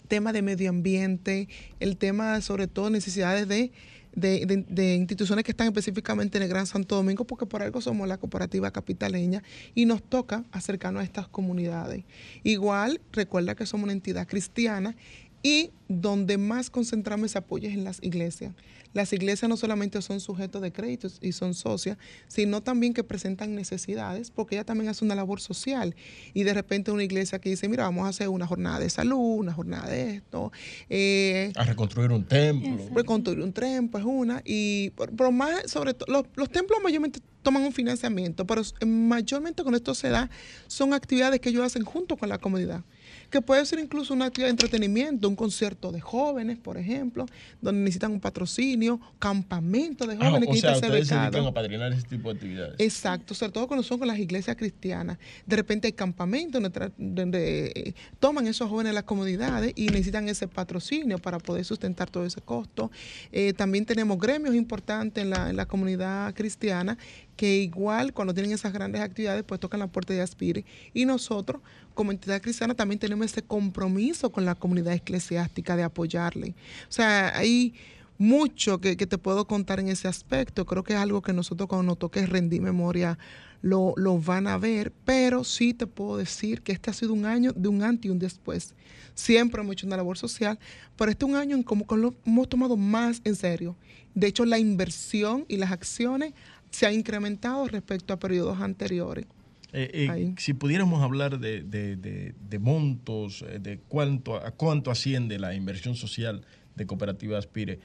tema 0.07 0.31
de 0.31 0.41
medio 0.41 0.69
ambiente, 0.69 1.49
el 1.79 1.97
tema 1.97 2.39
sobre 2.41 2.67
todo 2.67 2.89
necesidades 2.89 3.47
de 3.47 3.71
de, 4.17 4.95
instituciones 4.95 5.45
que 5.45 5.51
están 5.51 5.67
específicamente 5.67 6.37
en 6.37 6.43
el 6.43 6.49
Gran 6.49 6.65
Santo 6.65 6.95
Domingo, 6.95 7.25
porque 7.25 7.45
por 7.45 7.61
algo 7.61 7.81
somos 7.81 8.07
la 8.07 8.17
cooperativa 8.17 8.71
capitaleña 8.71 9.43
y 9.75 9.85
nos 9.85 10.01
toca 10.01 10.43
acercarnos 10.51 11.01
a 11.01 11.03
estas 11.03 11.27
comunidades. 11.27 12.03
Igual, 12.43 12.99
recuerda 13.11 13.55
que 13.55 13.67
somos 13.67 13.85
una 13.85 13.93
entidad 13.93 14.27
cristiana 14.27 14.95
y 15.43 15.71
donde 15.87 16.37
más 16.37 16.69
concentramos 16.69 17.27
ese 17.27 17.37
apoyo 17.37 17.69
es 17.69 17.75
en 17.75 17.83
las 17.83 17.99
iglesias. 18.01 18.53
Las 18.93 19.13
iglesias 19.13 19.47
no 19.47 19.57
solamente 19.57 20.01
son 20.01 20.19
sujetos 20.19 20.61
de 20.61 20.71
créditos 20.71 21.19
y 21.21 21.31
son 21.31 21.53
socias, 21.53 21.97
sino 22.27 22.61
también 22.61 22.93
que 22.93 23.03
presentan 23.03 23.53
necesidades, 23.53 24.31
porque 24.31 24.55
ella 24.55 24.65
también 24.65 24.89
hace 24.89 25.05
una 25.05 25.13
labor 25.13 25.39
social. 25.39 25.95
Y 26.33 26.43
de 26.43 26.53
repente 26.53 26.91
una 26.91 27.03
iglesia 27.03 27.39
que 27.39 27.49
dice, 27.49 27.69
mira, 27.69 27.83
vamos 27.83 28.05
a 28.05 28.09
hacer 28.09 28.29
una 28.29 28.47
jornada 28.47 28.79
de 28.79 28.89
salud, 28.89 29.37
una 29.37 29.53
jornada 29.53 29.87
de 29.87 30.15
esto. 30.15 30.51
Eh, 30.89 31.51
a 31.55 31.63
reconstruir 31.63 32.11
un 32.11 32.25
templo. 32.25 32.89
Reconstruir 32.93 33.41
un 33.41 33.53
templo 33.53 33.99
es 33.99 34.05
una. 34.05 34.41
Y 34.43 34.89
por, 34.91 35.31
más, 35.31 35.69
sobre 35.69 35.93
todo, 35.93 36.11
los, 36.11 36.25
los 36.35 36.49
templos 36.49 36.79
mayormente 36.81 37.19
toman 37.43 37.63
un 37.63 37.71
financiamiento, 37.71 38.45
pero 38.45 38.61
mayormente 38.85 39.63
con 39.63 39.75
esto 39.75 39.93
se 39.93 40.09
da, 40.09 40.29
son 40.67 40.93
actividades 40.93 41.39
que 41.39 41.49
ellos 41.49 41.63
hacen 41.63 41.83
junto 41.83 42.17
con 42.17 42.29
la 42.29 42.39
comunidad 42.39 42.83
que 43.29 43.41
puede 43.41 43.65
ser 43.65 43.79
incluso 43.79 44.13
una 44.13 44.25
actividad 44.25 44.47
de 44.47 44.51
entretenimiento, 44.51 45.27
un 45.27 45.35
concierto 45.35 45.91
de 45.91 45.99
jóvenes, 45.99 46.57
por 46.57 46.77
ejemplo, 46.77 47.25
donde 47.61 47.81
necesitan 47.81 48.11
un 48.11 48.19
patrocinio, 48.19 48.99
campamento 49.19 50.05
de 50.05 50.17
ah, 50.19 50.29
jóvenes 50.29 50.49
que 50.49 50.57
o 50.57 50.61
sea, 50.61 50.73
ustedes 50.73 51.07
se 51.07 51.15
dedican 51.15 51.45
a 51.45 51.53
padrinar 51.53 51.91
ese 51.93 52.03
tipo 52.03 52.29
de 52.29 52.35
actividades. 52.35 52.75
Exacto, 52.79 53.33
sobre 53.33 53.51
todo 53.51 53.67
cuando 53.67 53.83
son 53.83 53.99
con 53.99 54.07
las 54.07 54.19
iglesias 54.19 54.55
cristianas. 54.55 55.17
De 55.45 55.55
repente 55.55 55.87
hay 55.87 55.93
campamentos 55.93 56.61
donde, 56.97 57.71
eh, 57.75 57.93
toman 58.19 58.47
esos 58.47 58.69
jóvenes 58.69 58.93
las 58.93 59.03
comunidades 59.03 59.73
y 59.75 59.87
necesitan 59.87 60.29
ese 60.29 60.47
patrocinio 60.47 61.17
para 61.19 61.39
poder 61.39 61.65
sustentar 61.65 62.09
todo 62.09 62.25
ese 62.25 62.41
costo. 62.41 62.91
Eh, 63.31 63.53
también 63.53 63.85
tenemos 63.85 64.17
gremios 64.19 64.55
importantes 64.55 65.23
en 65.23 65.29
la, 65.29 65.49
en 65.49 65.55
la 65.55 65.65
comunidad 65.65 66.33
cristiana 66.33 66.97
que 67.37 67.57
igual 67.57 68.13
cuando 68.13 68.33
tienen 68.33 68.51
esas 68.51 68.73
grandes 68.73 69.01
actividades, 69.01 69.43
pues 69.43 69.61
tocan 69.61 69.79
la 69.79 69.87
puerta 69.87 70.13
de 70.13 70.21
Aspire. 70.21 70.65
Y 70.93 71.05
nosotros, 71.05 71.61
como 71.93 72.11
entidad 72.11 72.41
cristiana, 72.41 72.73
también 72.73 72.99
tenemos 72.99 73.27
ese 73.27 73.43
compromiso 73.43 74.31
con 74.31 74.43
la 74.43 74.55
comunidad 74.55 74.93
eclesiástica 74.93 75.77
de 75.77 75.83
apoyarle. 75.83 76.55
O 76.89 76.91
sea, 76.91 77.37
hay 77.37 77.73
mucho 78.17 78.81
que, 78.81 78.95
te 78.95 79.17
puedo 79.17 79.45
contar 79.45 79.79
en 79.79 79.89
ese 79.89 80.07
aspecto. 80.07 80.65
Creo 80.65 80.83
que 80.83 80.93
es 80.93 80.99
algo 80.99 81.21
que 81.21 81.33
nosotros 81.33 81.69
cuando 81.69 81.83
nos 81.83 81.99
toque 81.99 82.25
rendir 82.25 82.61
memoria 82.61 83.17
lo, 83.61 83.93
lo, 83.97 84.19
van 84.19 84.47
a 84.47 84.57
ver, 84.57 84.91
pero 85.03 85.43
sí 85.43 85.73
te 85.73 85.87
puedo 85.87 86.17
decir 86.17 86.61
que 86.61 86.71
este 86.71 86.91
ha 86.91 86.93
sido 86.93 87.13
un 87.13 87.25
año 87.25 87.53
de 87.53 87.67
un 87.67 87.81
antes 87.83 88.05
y 88.05 88.09
un 88.09 88.19
después. 88.19 88.75
Siempre 89.15 89.61
hemos 89.61 89.73
hecho 89.73 89.87
una 89.87 89.97
labor 89.97 90.17
social, 90.17 90.59
pero 90.95 91.09
este 91.09 91.25
es 91.25 91.31
un 91.31 91.37
año 91.37 91.55
en 91.55 91.63
como 91.63 91.87
que 91.87 91.97
lo 91.97 92.13
hemos 92.25 92.49
tomado 92.49 92.77
más 92.77 93.21
en 93.23 93.35
serio. 93.35 93.75
De 94.13 94.27
hecho, 94.27 94.45
la 94.45 94.59
inversión 94.59 95.45
y 95.47 95.57
las 95.57 95.71
acciones 95.71 96.33
se 96.77 96.85
ha 96.85 96.93
incrementado 96.93 97.67
respecto 97.67 98.13
a 98.13 98.19
periodos 98.19 98.61
anteriores. 98.61 99.25
Eh, 99.73 99.89
eh, 99.93 100.35
si 100.37 100.53
pudiéramos 100.53 101.01
hablar 101.01 101.39
de, 101.39 102.59
montos, 102.61 103.43
eh, 103.47 103.57
de 103.57 103.79
cuánto, 103.79 104.35
a 104.35 104.51
cuánto 104.51 104.91
asciende 104.91 105.39
la 105.39 105.55
inversión 105.55 105.95
social 105.95 106.45
de 106.75 106.85
Cooperativa 106.85 107.39
Aspire 107.39 107.79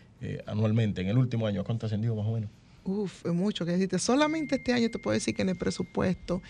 anualmente, 0.44 1.00
en 1.00 1.08
el 1.08 1.16
último 1.16 1.46
año, 1.46 1.62
¿a 1.62 1.64
cuánto 1.64 1.86
ha 1.86 1.88
ascendido 1.88 2.14
más 2.14 2.26
o 2.26 2.34
menos? 2.34 2.50
Uf, 2.84 3.24
es 3.24 3.32
mucho 3.32 3.64
que 3.64 3.72
decirte. 3.72 3.98
Solamente 3.98 4.56
este 4.56 4.74
año 4.74 4.90
te 4.90 4.98
puedo 4.98 5.14
decir 5.14 5.34
que 5.34 5.40
en 5.40 5.48
el 5.48 5.56
presupuesto, 5.56 6.42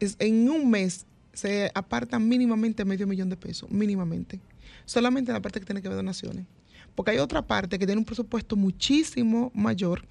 es, 0.00 0.16
en 0.18 0.50
un 0.50 0.70
mes 0.70 1.06
se 1.32 1.70
apartan 1.74 2.28
mínimamente 2.28 2.84
medio 2.84 3.06
millón 3.06 3.30
de 3.30 3.38
pesos, 3.38 3.70
mínimamente. 3.70 4.38
Solamente 4.84 5.32
la 5.32 5.40
parte 5.40 5.60
que 5.60 5.64
tiene 5.64 5.80
que 5.80 5.88
ver 5.88 5.96
donaciones. 5.96 6.44
Porque 6.94 7.12
hay 7.12 7.18
otra 7.18 7.46
parte 7.46 7.78
que 7.78 7.86
tiene 7.86 7.98
un 7.98 8.04
presupuesto 8.04 8.56
muchísimo 8.56 9.50
mayor 9.54 10.06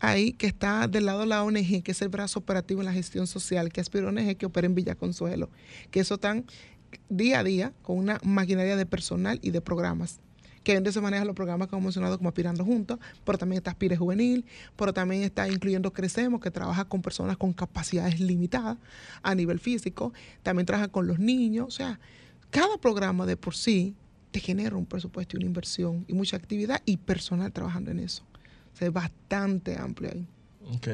ahí 0.00 0.32
que 0.32 0.46
está 0.46 0.86
del 0.88 1.06
lado 1.06 1.20
de 1.20 1.26
la 1.26 1.42
ONG, 1.42 1.82
que 1.82 1.92
es 1.92 2.02
el 2.02 2.08
brazo 2.08 2.38
operativo 2.38 2.80
en 2.80 2.86
la 2.86 2.92
gestión 2.92 3.26
social, 3.26 3.72
que 3.72 3.80
aspira 3.80 4.08
ONG 4.08 4.36
que 4.36 4.46
opera 4.46 4.66
en 4.66 4.74
Villa 4.74 4.94
Consuelo, 4.94 5.50
que 5.90 6.00
eso 6.00 6.14
están 6.14 6.44
día 7.08 7.40
a 7.40 7.44
día 7.44 7.72
con 7.82 7.98
una 7.98 8.20
maquinaria 8.22 8.76
de 8.76 8.86
personal 8.86 9.38
y 9.42 9.50
de 9.50 9.60
programas 9.60 10.20
que 10.62 10.74
donde 10.74 10.92
se 10.92 11.00
manejan 11.00 11.26
los 11.26 11.36
programas 11.36 11.68
que 11.68 11.76
hemos 11.76 11.84
mencionado 11.84 12.16
como 12.16 12.30
Aspirando 12.30 12.64
Juntos, 12.64 12.98
pero 13.24 13.36
también 13.36 13.58
está 13.58 13.72
Aspire 13.72 13.96
Juvenil, 13.96 14.46
pero 14.76 14.94
también 14.94 15.22
está 15.22 15.46
incluyendo 15.46 15.92
Crecemos, 15.92 16.40
que 16.40 16.50
trabaja 16.50 16.86
con 16.86 17.02
personas 17.02 17.36
con 17.36 17.52
capacidades 17.52 18.18
limitadas 18.18 18.78
a 19.22 19.34
nivel 19.34 19.60
físico, 19.60 20.14
también 20.42 20.64
trabaja 20.64 20.88
con 20.88 21.06
los 21.06 21.18
niños, 21.18 21.66
o 21.68 21.70
sea, 21.70 22.00
cada 22.50 22.78
programa 22.78 23.26
de 23.26 23.36
por 23.36 23.54
sí 23.54 23.94
te 24.34 24.40
genera 24.40 24.74
un 24.74 24.84
presupuesto 24.84 25.36
y 25.36 25.38
una 25.38 25.46
inversión 25.46 26.04
y 26.08 26.12
mucha 26.12 26.36
actividad 26.36 26.82
y 26.84 26.96
personal 26.96 27.52
trabajando 27.52 27.92
en 27.92 28.00
eso. 28.00 28.24
O 28.72 28.76
sea, 28.76 28.88
es 28.88 28.92
bastante 28.92 29.78
amplio 29.78 30.10
ahí. 30.10 30.26
Ok. 30.74 30.88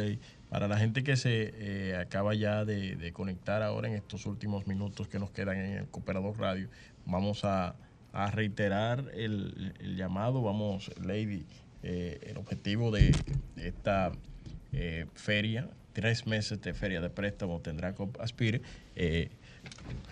Para 0.51 0.69
la 0.69 0.77
gente 0.77 1.03
que 1.03 1.17
se 1.17 1.55
eh, 1.55 1.97
acaba 1.97 2.35
ya 2.35 2.67
de, 2.67 3.11
conectar 3.15 3.63
ahora 3.63 3.89
en 3.89 3.95
estos 3.95 4.27
últimos 4.27 4.67
minutos 4.67 5.09
que 5.09 5.19
nos 5.19 5.31
quedan 5.31 5.57
en 5.57 5.79
el 5.79 5.87
Cooperador 5.87 6.39
Radio, 6.39 6.69
vamos 7.07 7.47
a, 7.47 7.77
reiterar 8.13 9.11
el, 9.15 9.97
llamado. 9.97 10.43
Vamos, 10.43 10.91
Lady, 11.03 11.47
eh, 11.83 12.19
el 12.25 12.37
objetivo 12.37 12.91
de 12.91 13.11
esta 13.57 14.13
eh, 14.73 15.07
feria, 15.15 15.71
tres 15.95 16.27
meses 16.27 16.61
de 16.61 16.75
feria 16.75 17.01
de 17.01 17.09
préstamo 17.09 17.61
tendrá 17.61 17.95
Aspire 18.19 18.61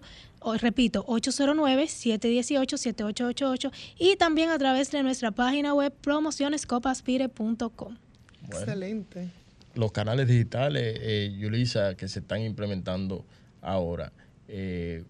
repito, 0.60 1.04
809-718-7888 1.06 3.72
y 3.98 4.16
también 4.16 4.50
a 4.50 4.58
través 4.58 4.90
de 4.90 5.02
nuestra 5.02 5.30
página 5.30 5.72
web 5.74 5.94
promocionescopaspire.com. 6.00 7.96
Excelente. 8.46 9.30
Los 9.74 9.92
canales 9.92 10.28
digitales, 10.28 10.98
eh, 11.00 11.34
Yulisa, 11.38 11.96
que 11.96 12.08
se 12.08 12.18
están 12.20 12.42
implementando 12.42 13.24
ahora, 13.60 14.12
eh, 14.46 15.02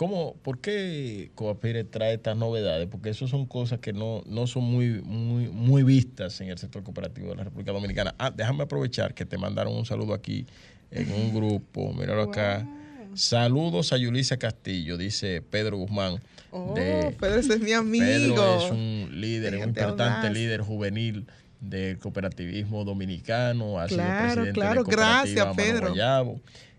¿Cómo, 0.00 0.34
¿Por 0.42 0.60
qué 0.60 1.30
Coapire 1.34 1.84
trae 1.84 2.14
estas 2.14 2.34
novedades? 2.34 2.88
Porque 2.90 3.10
eso 3.10 3.28
son 3.28 3.44
cosas 3.44 3.80
que 3.80 3.92
no, 3.92 4.22
no 4.24 4.46
son 4.46 4.64
muy, 4.64 5.02
muy, 5.02 5.48
muy 5.48 5.82
vistas 5.82 6.40
en 6.40 6.48
el 6.48 6.56
sector 6.56 6.82
cooperativo 6.82 7.28
de 7.28 7.36
la 7.36 7.44
República 7.44 7.70
Dominicana. 7.70 8.14
Ah, 8.16 8.30
déjame 8.34 8.62
aprovechar 8.62 9.12
que 9.12 9.26
te 9.26 9.36
mandaron 9.36 9.76
un 9.76 9.84
saludo 9.84 10.14
aquí 10.14 10.46
en 10.90 11.12
un 11.12 11.34
grupo. 11.34 11.92
Míralo 11.92 12.22
acá. 12.22 12.66
Saludos 13.12 13.92
a 13.92 13.98
Yulisa 13.98 14.38
Castillo, 14.38 14.96
dice 14.96 15.42
Pedro 15.42 15.76
Guzmán. 15.76 16.18
Oh, 16.50 16.72
Pedro 16.72 17.40
es 17.40 17.60
mi 17.60 17.72
amigo. 17.72 18.06
Pedro 18.06 18.58
es 18.58 18.70
un 18.70 19.20
líder, 19.20 19.56
un 19.56 19.68
importante 19.68 20.30
líder 20.30 20.62
juvenil 20.62 21.26
del 21.60 21.98
cooperativismo 21.98 22.84
dominicano. 22.84 23.78
Ha 23.78 23.86
claro, 23.86 24.08
sido 24.08 24.22
presidente 24.22 24.52
claro, 24.52 24.84
de 24.84 24.90
gracias, 24.90 25.46
Pedro. 25.54 25.94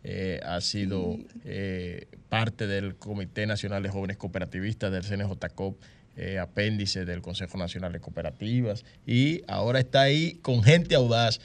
Eh, 0.04 0.40
ha 0.44 0.60
sido 0.62 1.18
eh, 1.46 2.08
parte 2.28 2.66
del 2.66 2.96
Comité 2.96 3.46
Nacional 3.46 3.84
de 3.84 3.90
Jóvenes 3.90 4.18
Cooperativistas 4.18 4.92
del 4.92 5.04
CNJCOP, 5.04 5.80
eh, 6.18 6.40
apéndice 6.40 7.06
del 7.06 7.22
Consejo 7.22 7.58
Nacional 7.58 7.94
de 7.94 8.00
Cooperativas, 8.00 8.84
y 9.06 9.44
ahora 9.48 9.80
está 9.80 10.02
ahí 10.02 10.40
con 10.42 10.64
gente 10.64 10.96
audaz 10.96 11.40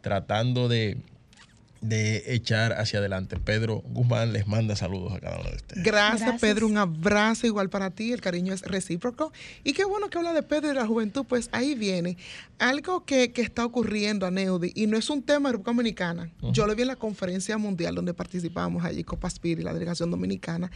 tratando 0.00 0.68
de 0.68 0.98
de 1.88 2.34
echar 2.34 2.72
hacia 2.74 2.98
adelante. 2.98 3.36
Pedro 3.36 3.82
Guzmán 3.86 4.32
les 4.32 4.46
manda 4.46 4.76
saludos 4.76 5.14
a 5.14 5.20
cada 5.20 5.40
uno 5.40 5.50
de 5.50 5.56
ustedes. 5.56 5.84
Gracias, 5.84 6.40
Pedro, 6.40 6.66
un 6.66 6.78
abrazo 6.78 7.46
igual 7.46 7.70
para 7.70 7.90
ti, 7.90 8.12
el 8.12 8.20
cariño 8.20 8.52
es 8.52 8.62
recíproco. 8.62 9.32
Y 9.64 9.72
qué 9.72 9.84
bueno 9.84 10.08
que 10.10 10.18
habla 10.18 10.32
de 10.32 10.42
Pedro 10.42 10.66
y 10.66 10.68
de 10.68 10.74
la 10.74 10.86
juventud, 10.86 11.24
pues 11.28 11.48
ahí 11.52 11.74
viene 11.74 12.16
algo 12.58 13.04
que, 13.04 13.32
está 13.36 13.64
ocurriendo 13.64 14.26
a 14.26 14.30
Neudi, 14.30 14.72
y 14.74 14.86
no 14.86 14.96
es 14.96 15.08
un 15.10 15.22
tema 15.22 15.48
de 15.48 15.52
República 15.52 15.70
Dominicana. 15.72 16.30
Yo 16.52 16.66
lo 16.66 16.74
vi 16.74 16.82
en 16.82 16.88
la 16.88 16.96
conferencia 16.96 17.58
mundial 17.58 17.94
donde 17.94 18.14
participamos 18.14 18.84
allí, 18.84 19.04
Copaspir 19.04 19.60
y 19.60 19.62
la 19.62 19.72
delegación 19.72 20.10
dominicana, 20.10 20.70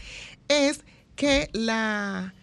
es 0.48 0.84
que 1.16 1.48
la 1.52 2.34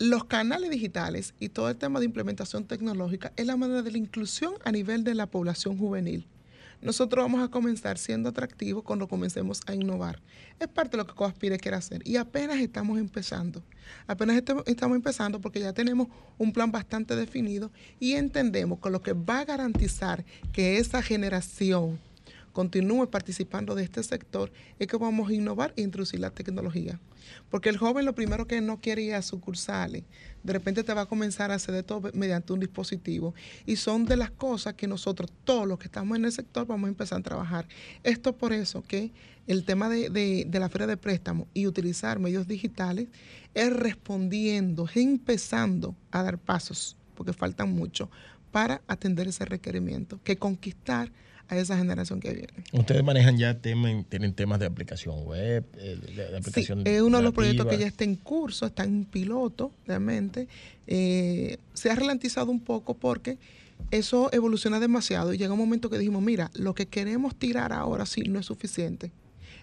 los 0.00 0.24
canales 0.24 0.70
digitales 0.70 1.34
y 1.38 1.50
todo 1.50 1.68
el 1.68 1.76
tema 1.76 2.00
de 2.00 2.06
implementación 2.06 2.64
tecnológica 2.64 3.32
es 3.36 3.46
la 3.46 3.58
manera 3.58 3.82
de 3.82 3.92
la 3.92 3.98
inclusión 3.98 4.54
a 4.64 4.72
nivel 4.72 5.04
de 5.04 5.14
la 5.14 5.26
población 5.26 5.76
juvenil. 5.76 6.26
Nosotros 6.82 7.22
vamos 7.22 7.42
a 7.42 7.48
comenzar 7.48 7.98
siendo 7.98 8.30
atractivos 8.30 8.82
cuando 8.82 9.06
comencemos 9.06 9.60
a 9.66 9.74
innovar. 9.74 10.20
Es 10.58 10.68
parte 10.68 10.92
de 10.92 10.98
lo 10.98 11.06
que 11.06 11.14
Coaspire 11.14 11.58
quiere 11.58 11.76
hacer 11.76 12.00
y 12.06 12.16
apenas 12.16 12.58
estamos 12.58 12.98
empezando. 12.98 13.62
Apenas 14.06 14.42
estamos 14.66 14.96
empezando 14.96 15.40
porque 15.40 15.60
ya 15.60 15.72
tenemos 15.72 16.08
un 16.38 16.52
plan 16.52 16.72
bastante 16.72 17.16
definido 17.16 17.70
y 17.98 18.12
entendemos 18.12 18.78
que 18.80 18.90
lo 18.90 19.02
que 19.02 19.12
va 19.12 19.40
a 19.40 19.44
garantizar 19.44 20.24
que 20.52 20.78
esa 20.78 21.02
generación 21.02 21.98
continúe 22.52 23.10
participando 23.10 23.74
de 23.74 23.84
este 23.84 24.02
sector 24.02 24.52
es 24.78 24.86
que 24.86 24.96
vamos 24.96 25.28
a 25.28 25.32
innovar 25.32 25.72
e 25.76 25.82
introducir 25.82 26.20
la 26.20 26.30
tecnología. 26.30 27.00
Porque 27.48 27.68
el 27.68 27.76
joven 27.76 28.04
lo 28.04 28.14
primero 28.14 28.46
que 28.46 28.60
no 28.60 28.80
quiere 28.80 29.02
ir 29.02 29.14
a 29.14 29.22
sucursales, 29.22 30.04
de 30.42 30.52
repente 30.52 30.84
te 30.84 30.94
va 30.94 31.02
a 31.02 31.06
comenzar 31.06 31.50
a 31.50 31.54
hacer 31.54 31.74
de 31.74 31.82
todo 31.82 32.10
mediante 32.14 32.52
un 32.52 32.60
dispositivo. 32.60 33.34
Y 33.66 33.76
son 33.76 34.04
de 34.04 34.16
las 34.16 34.30
cosas 34.30 34.74
que 34.74 34.86
nosotros, 34.86 35.30
todos 35.44 35.66
los 35.66 35.78
que 35.78 35.86
estamos 35.86 36.16
en 36.16 36.24
el 36.24 36.32
sector, 36.32 36.66
vamos 36.66 36.86
a 36.86 36.90
empezar 36.90 37.20
a 37.20 37.22
trabajar. 37.22 37.68
Esto 38.02 38.36
por 38.36 38.52
eso 38.52 38.82
que 38.82 39.12
el 39.46 39.64
tema 39.64 39.88
de, 39.88 40.10
de 40.10 40.58
la 40.60 40.68
feria 40.68 40.86
de 40.86 40.96
préstamo 40.96 41.46
y 41.54 41.66
utilizar 41.66 42.18
medios 42.18 42.46
digitales 42.46 43.08
es 43.54 43.72
respondiendo, 43.72 44.86
es 44.86 44.96
empezando 44.96 45.96
a 46.10 46.22
dar 46.22 46.38
pasos, 46.38 46.96
porque 47.14 47.32
faltan 47.32 47.72
mucho, 47.72 48.10
para 48.50 48.82
atender 48.86 49.28
ese 49.28 49.44
requerimiento, 49.44 50.20
que 50.22 50.36
conquistar 50.36 51.12
a 51.50 51.56
esa 51.56 51.76
generación 51.76 52.20
que 52.20 52.32
viene. 52.32 52.52
Ustedes 52.72 53.02
manejan 53.02 53.36
ya 53.36 53.58
temas, 53.58 54.04
tienen 54.08 54.32
temas 54.32 54.60
de 54.60 54.66
aplicación 54.66 55.24
web, 55.24 55.64
eh, 55.78 55.98
de, 56.16 56.36
aplicación. 56.36 56.84
Sí, 56.84 56.90
es 56.90 57.02
uno 57.02 57.18
de 57.18 57.24
los 57.24 57.34
proyectos 57.34 57.66
que 57.66 57.76
ya 57.76 57.88
está 57.88 58.04
en 58.04 58.14
curso, 58.14 58.66
está 58.66 58.84
en 58.84 59.04
piloto, 59.04 59.72
realmente. 59.84 60.46
Eh, 60.86 61.58
se 61.74 61.90
ha 61.90 61.96
ralentizado 61.96 62.52
un 62.52 62.60
poco 62.60 62.94
porque 62.94 63.36
eso 63.90 64.32
evoluciona 64.32 64.78
demasiado 64.78 65.34
y 65.34 65.38
llega 65.38 65.52
un 65.52 65.58
momento 65.58 65.90
que 65.90 65.98
dijimos, 65.98 66.22
mira, 66.22 66.52
lo 66.54 66.72
que 66.74 66.86
queremos 66.86 67.34
tirar 67.34 67.72
ahora 67.72 68.06
sí 68.06 68.22
no 68.22 68.38
es 68.38 68.46
suficiente. 68.46 69.10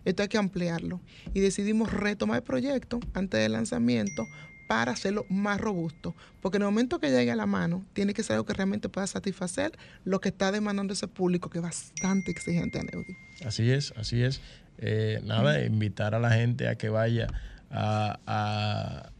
Esto 0.04 0.24
hay 0.24 0.30
que 0.30 0.38
ampliarlo. 0.38 1.00
Y 1.34 1.40
decidimos 1.40 1.92
retomar 1.92 2.38
el 2.38 2.44
proyecto 2.44 3.00
antes 3.14 3.40
del 3.40 3.54
lanzamiento 3.54 4.26
para 4.68 4.92
hacerlo 4.92 5.26
más 5.30 5.60
robusto. 5.60 6.16
Porque 6.42 6.58
en 6.58 6.64
el 6.64 6.68
momento 6.68 7.00
que 7.00 7.10
llegue 7.10 7.32
a 7.32 7.36
la 7.36 7.46
mano, 7.46 7.86
tiene 7.94 8.14
que 8.14 8.24
ser 8.24 8.34
algo 8.34 8.46
que 8.46 8.54
realmente 8.54 8.90
pueda 8.90 9.08
satisfacer 9.08 9.72
lo 10.04 10.20
que 10.20 10.30
está 10.30 10.52
demandando 10.52 10.94
ese 10.94 11.08
público, 11.08 11.50
que 11.50 11.60
es 11.60 11.64
bastante 11.64 12.32
exigente 12.32 12.80
a 12.80 12.84
Neudi. 12.84 13.16
Así 13.46 13.72
es, 13.72 13.94
así 13.98 14.22
es. 14.22 14.42
Eh, 14.78 15.22
nada, 15.24 15.64
invitar 15.66 16.14
a 16.14 16.20
la 16.20 16.32
gente 16.32 16.68
a 16.68 16.76
que 16.76 16.90
vaya 16.90 17.28
a, 17.72 18.20
a, 18.28 19.12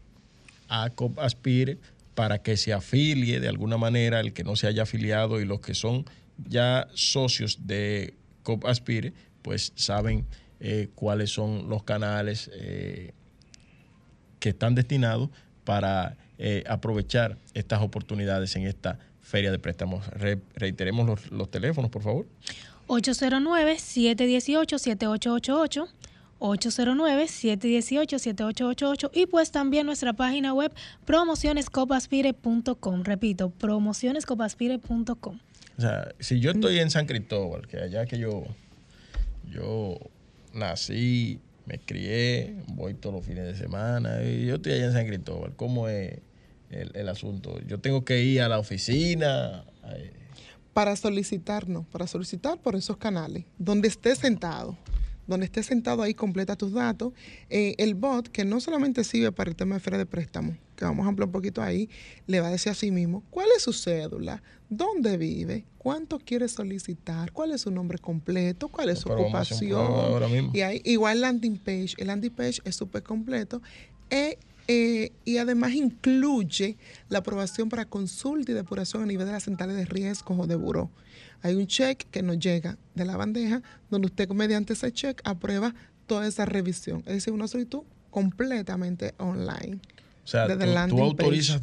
Aspire 1.16 1.78
para 2.14 2.42
que 2.42 2.56
se 2.56 2.72
afilie 2.72 3.40
de 3.40 3.48
alguna 3.48 3.76
manera, 3.78 4.20
el 4.20 4.32
que 4.32 4.44
no 4.44 4.54
se 4.54 4.66
haya 4.66 4.82
afiliado 4.82 5.40
y 5.40 5.44
los 5.44 5.60
que 5.60 5.74
son 5.74 6.04
ya 6.46 6.88
socios 6.92 7.66
de 7.66 8.14
COP 8.42 8.66
Aspire, 8.66 9.12
pues 9.42 9.72
saben 9.76 10.26
eh, 10.60 10.88
cuáles 10.94 11.30
son 11.30 11.68
los 11.68 11.84
canales. 11.84 12.50
Eh, 12.54 13.12
que 14.38 14.50
están 14.50 14.74
destinados 14.74 15.30
para 15.64 16.16
eh, 16.38 16.64
aprovechar 16.66 17.38
estas 17.54 17.82
oportunidades 17.82 18.54
en 18.56 18.66
esta 18.66 18.98
feria 19.20 19.50
de 19.50 19.58
préstamos. 19.58 20.06
reiteremos 20.54 21.06
los, 21.06 21.30
los 21.30 21.50
teléfonos, 21.50 21.90
por 21.90 22.02
favor. 22.02 22.26
809-718-7888. 22.88 25.88
809-718-7888 26.40 29.10
y 29.12 29.26
pues 29.26 29.50
también 29.50 29.86
nuestra 29.86 30.12
página 30.12 30.54
web 30.54 30.72
promocionescopaspire.com. 31.04 33.02
Repito, 33.02 33.50
promocionescopaspire.com. 33.50 35.40
O 35.76 35.80
sea, 35.80 36.14
si 36.18 36.38
yo 36.40 36.52
estoy 36.52 36.78
en 36.78 36.90
San 36.90 37.04
Cristóbal, 37.06 37.66
que 37.66 37.78
allá 37.78 38.06
que 38.06 38.18
yo, 38.18 38.44
yo 39.50 39.98
nací, 40.52 41.40
me 41.68 41.78
crié, 41.78 42.56
voy 42.68 42.94
todos 42.94 43.14
los 43.16 43.26
fines 43.26 43.44
de 43.44 43.54
semana. 43.54 44.22
Yo 44.22 44.54
estoy 44.54 44.72
allá 44.72 44.86
en 44.86 44.92
San 44.94 45.06
Cristóbal. 45.06 45.54
¿Cómo 45.54 45.86
es 45.88 46.18
el, 46.70 47.08
asunto? 47.10 47.60
Yo 47.66 47.78
tengo 47.78 48.06
que 48.06 48.22
ir 48.22 48.40
a 48.40 48.48
la 48.48 48.58
oficina. 48.58 49.64
Para 50.72 50.96
solicitarnos, 50.96 51.86
para 51.86 52.06
solicitar 52.06 52.58
por 52.58 52.74
esos 52.74 52.96
canales, 52.96 53.44
donde 53.58 53.88
esté 53.88 54.16
sentado 54.16 54.78
donde 55.28 55.46
esté 55.46 55.62
sentado 55.62 56.02
ahí, 56.02 56.14
completa 56.14 56.56
tus 56.56 56.72
datos. 56.72 57.12
Eh, 57.50 57.76
el 57.78 57.94
bot, 57.94 58.28
que 58.28 58.44
no 58.44 58.60
solamente 58.60 59.04
sirve 59.04 59.30
para 59.30 59.50
el 59.50 59.56
tema 59.56 59.76
de 59.76 59.80
feria 59.80 59.98
de 59.98 60.06
préstamo, 60.06 60.56
que 60.74 60.84
vamos 60.84 61.04
a 61.06 61.10
ampliar 61.10 61.28
un 61.28 61.32
poquito 61.32 61.62
ahí, 61.62 61.88
le 62.26 62.40
va 62.40 62.48
a 62.48 62.50
decir 62.50 62.72
a 62.72 62.74
sí 62.74 62.90
mismo 62.90 63.22
cuál 63.30 63.48
es 63.56 63.62
su 63.62 63.72
cédula, 63.72 64.42
dónde 64.70 65.16
vive, 65.18 65.66
cuánto 65.76 66.18
quiere 66.18 66.48
solicitar, 66.48 67.30
cuál 67.32 67.52
es 67.52 67.60
su 67.60 67.70
nombre 67.70 67.98
completo, 67.98 68.68
cuál 68.68 68.88
es 68.88 69.00
su 69.00 69.10
ocupación. 69.10 70.50
Y 70.54 70.62
hay 70.62 70.80
igual 70.84 71.20
landing 71.20 71.58
page. 71.58 71.94
El 71.98 72.08
landing 72.08 72.32
page 72.32 72.60
es 72.64 72.74
súper 72.74 73.02
completo. 73.02 73.60
Eh, 74.10 74.38
eh, 74.66 75.12
y 75.24 75.38
además 75.38 75.72
incluye 75.72 76.76
la 77.08 77.18
aprobación 77.18 77.68
para 77.68 77.84
consulta 77.86 78.52
y 78.52 78.54
depuración 78.54 79.02
a 79.02 79.06
nivel 79.06 79.26
de 79.26 79.32
las 79.32 79.44
centrales 79.44 79.76
de 79.76 79.84
riesgos 79.84 80.38
o 80.38 80.46
de 80.46 80.56
buró 80.56 80.90
hay 81.42 81.54
un 81.54 81.66
check 81.66 82.04
que 82.10 82.22
nos 82.22 82.38
llega 82.38 82.78
de 82.94 83.04
la 83.04 83.16
bandeja 83.16 83.62
donde 83.90 84.06
usted 84.06 84.28
mediante 84.30 84.72
ese 84.72 84.92
check 84.92 85.20
aprueba 85.24 85.74
toda 86.06 86.26
esa 86.26 86.44
revisión. 86.44 87.00
Es 87.06 87.14
decir, 87.14 87.32
una 87.32 87.48
solicitud 87.48 87.82
completamente 88.10 89.14
online. 89.18 89.80
O 90.24 90.30
sea, 90.30 90.46
tú, 90.88 91.00
autorizas 91.00 91.58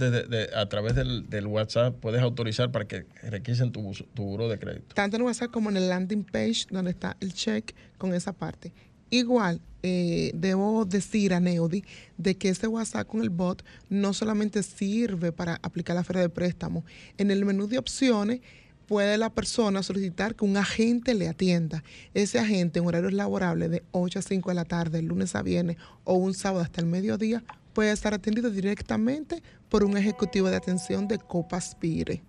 a 0.55 0.65
través 0.69 0.95
del, 0.95 1.45
WhatsApp, 1.45 1.95
puedes 1.99 2.21
autorizar 2.21 2.71
para 2.71 2.87
que 2.87 3.05
requisen 3.21 3.71
tu, 3.71 3.91
tu 4.15 4.23
buro 4.23 4.49
de 4.49 4.57
crédito. 4.57 4.95
Tanto 4.95 5.17
en 5.17 5.21
WhatsApp 5.21 5.51
como 5.51 5.69
en 5.69 5.77
el 5.77 5.87
landing 5.87 6.23
page 6.23 6.65
donde 6.71 6.89
está 6.89 7.15
el 7.19 7.33
check 7.33 7.75
con 7.99 8.15
esa 8.15 8.33
parte. 8.33 8.73
Igual, 9.11 9.61
eh, 9.83 10.31
debo 10.33 10.83
decir 10.85 11.31
a 11.35 11.39
Neudi 11.39 11.83
de 12.17 12.35
que 12.37 12.49
ese 12.49 12.65
WhatsApp 12.65 13.07
con 13.07 13.21
el 13.21 13.29
bot 13.29 13.63
no 13.87 14.13
solamente 14.13 14.63
sirve 14.63 15.31
para 15.31 15.59
aplicar 15.61 15.95
la 15.95 16.03
feria 16.03 16.23
de 16.23 16.29
préstamo. 16.29 16.83
En 17.19 17.29
el 17.29 17.45
menú 17.45 17.67
de 17.67 17.77
opciones 17.77 18.41
puede 18.87 19.17
la 19.17 19.29
persona 19.29 19.83
solicitar 19.83 20.35
que 20.35 20.45
un 20.45 20.57
agente 20.57 21.13
le 21.13 21.27
atienda. 21.27 21.83
Ese 22.13 22.39
agente 22.39 22.79
en 22.79 22.87
horarios 22.87 23.13
laborables 23.13 23.71
de 23.71 23.83
8 23.91 24.19
a 24.19 24.21
5 24.21 24.49
de 24.49 24.55
la 24.55 24.65
tarde, 24.65 24.99
el 24.99 25.05
lunes 25.05 25.35
a 25.35 25.41
viernes 25.41 25.77
o 26.03 26.15
un 26.15 26.33
sábado 26.33 26.63
hasta 26.63 26.81
el 26.81 26.87
mediodía, 26.87 27.43
puede 27.73 27.91
estar 27.91 28.13
atendido 28.13 28.49
directamente 28.49 29.43
por 29.69 29.83
un 29.83 29.97
ejecutivo 29.97 30.49
de 30.49 30.55
atención 30.55 31.07
de 31.07 31.17
Copaspire. 31.17 32.21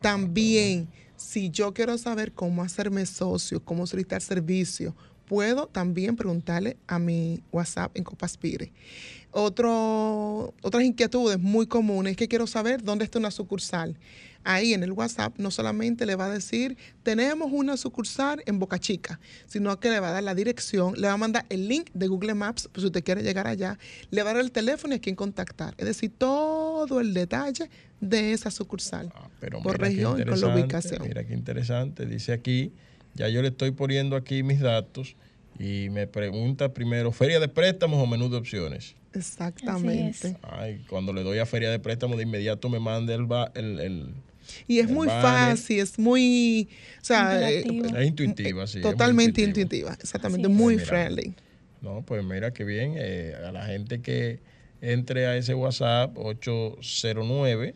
También, 0.00 0.88
si 1.16 1.50
yo 1.50 1.74
quiero 1.74 1.98
saber 1.98 2.32
cómo 2.32 2.62
hacerme 2.62 3.04
socio, 3.04 3.62
cómo 3.62 3.86
solicitar 3.86 4.22
servicio, 4.22 4.94
puedo 5.28 5.66
también 5.66 6.16
preguntarle 6.16 6.76
a 6.86 6.98
mi 6.98 7.40
WhatsApp 7.52 7.96
en 7.96 8.04
Copaspire. 8.04 8.72
Otro, 9.30 10.54
otras 10.62 10.82
inquietudes 10.82 11.38
muy 11.38 11.66
comunes 11.66 12.12
es 12.12 12.16
que 12.16 12.28
quiero 12.28 12.46
saber 12.46 12.82
dónde 12.82 13.04
está 13.04 13.18
una 13.18 13.30
sucursal 13.30 13.96
ahí 14.44 14.72
en 14.72 14.82
el 14.82 14.92
WhatsApp 14.92 15.38
no 15.38 15.50
solamente 15.50 16.06
le 16.06 16.16
va 16.16 16.26
a 16.26 16.30
decir, 16.30 16.76
tenemos 17.02 17.50
una 17.52 17.76
sucursal 17.76 18.42
en 18.46 18.58
Boca 18.58 18.78
Chica, 18.78 19.20
sino 19.46 19.78
que 19.78 19.90
le 19.90 20.00
va 20.00 20.08
a 20.08 20.12
dar 20.12 20.22
la 20.22 20.34
dirección, 20.34 20.94
le 20.96 21.06
va 21.06 21.14
a 21.14 21.16
mandar 21.16 21.44
el 21.50 21.68
link 21.68 21.90
de 21.92 22.08
Google 22.08 22.34
Maps, 22.34 22.68
pues 22.72 22.82
si 22.82 22.86
usted 22.86 23.04
quiere 23.04 23.22
llegar 23.22 23.46
allá, 23.46 23.78
le 24.10 24.22
va 24.22 24.30
a 24.30 24.34
dar 24.34 24.42
el 24.42 24.50
teléfono 24.50 24.94
y 24.94 24.96
a 24.96 25.00
quién 25.00 25.16
contactar. 25.16 25.74
Es 25.76 25.86
decir, 25.86 26.12
todo 26.16 27.00
el 27.00 27.12
detalle 27.12 27.68
de 28.00 28.32
esa 28.32 28.50
sucursal 28.50 29.12
ah, 29.14 29.28
por 29.62 29.78
región 29.78 30.20
y 30.20 30.24
con 30.24 30.40
la 30.40 30.54
ubicación. 30.54 31.02
Mira 31.02 31.24
qué 31.24 31.34
interesante, 31.34 32.06
dice 32.06 32.32
aquí, 32.32 32.72
ya 33.18 33.28
yo 33.28 33.42
le 33.42 33.48
estoy 33.48 33.72
poniendo 33.72 34.16
aquí 34.16 34.42
mis 34.42 34.60
datos 34.60 35.16
y 35.58 35.90
me 35.90 36.06
pregunta 36.06 36.72
primero, 36.72 37.10
¿feria 37.10 37.40
de 37.40 37.48
préstamos 37.48 38.00
o 38.00 38.06
menú 38.06 38.30
de 38.30 38.36
opciones? 38.36 38.94
Exactamente. 39.12 40.36
Ay, 40.42 40.84
cuando 40.88 41.12
le 41.12 41.24
doy 41.24 41.38
a 41.38 41.46
feria 41.46 41.70
de 41.70 41.80
préstamos, 41.80 42.16
de 42.16 42.22
inmediato 42.22 42.68
me 42.68 42.78
manda 42.78 43.14
el, 43.14 43.80
el, 43.80 44.14
y 44.68 44.78
es 44.78 44.88
muy 44.88 45.08
fácil, 45.08 45.80
es 45.80 45.98
muy, 45.98 46.68
o 47.00 47.04
sea, 47.04 47.50
eh, 47.50 47.64
es 47.66 48.06
intuitiva, 48.06 48.66
sí. 48.66 48.80
Totalmente 48.80 49.42
intuitiva, 49.42 49.94
exactamente, 50.00 50.46
muy 50.46 50.78
friendly. 50.78 51.34
No, 51.80 52.02
pues 52.02 52.24
mira 52.24 52.52
qué 52.52 52.64
bien, 52.64 52.94
eh, 52.96 53.34
a 53.44 53.50
la 53.50 53.66
gente 53.66 54.00
que 54.00 54.38
entre 54.80 55.26
a 55.26 55.36
ese 55.36 55.54
WhatsApp 55.54 56.16
809 56.16 57.74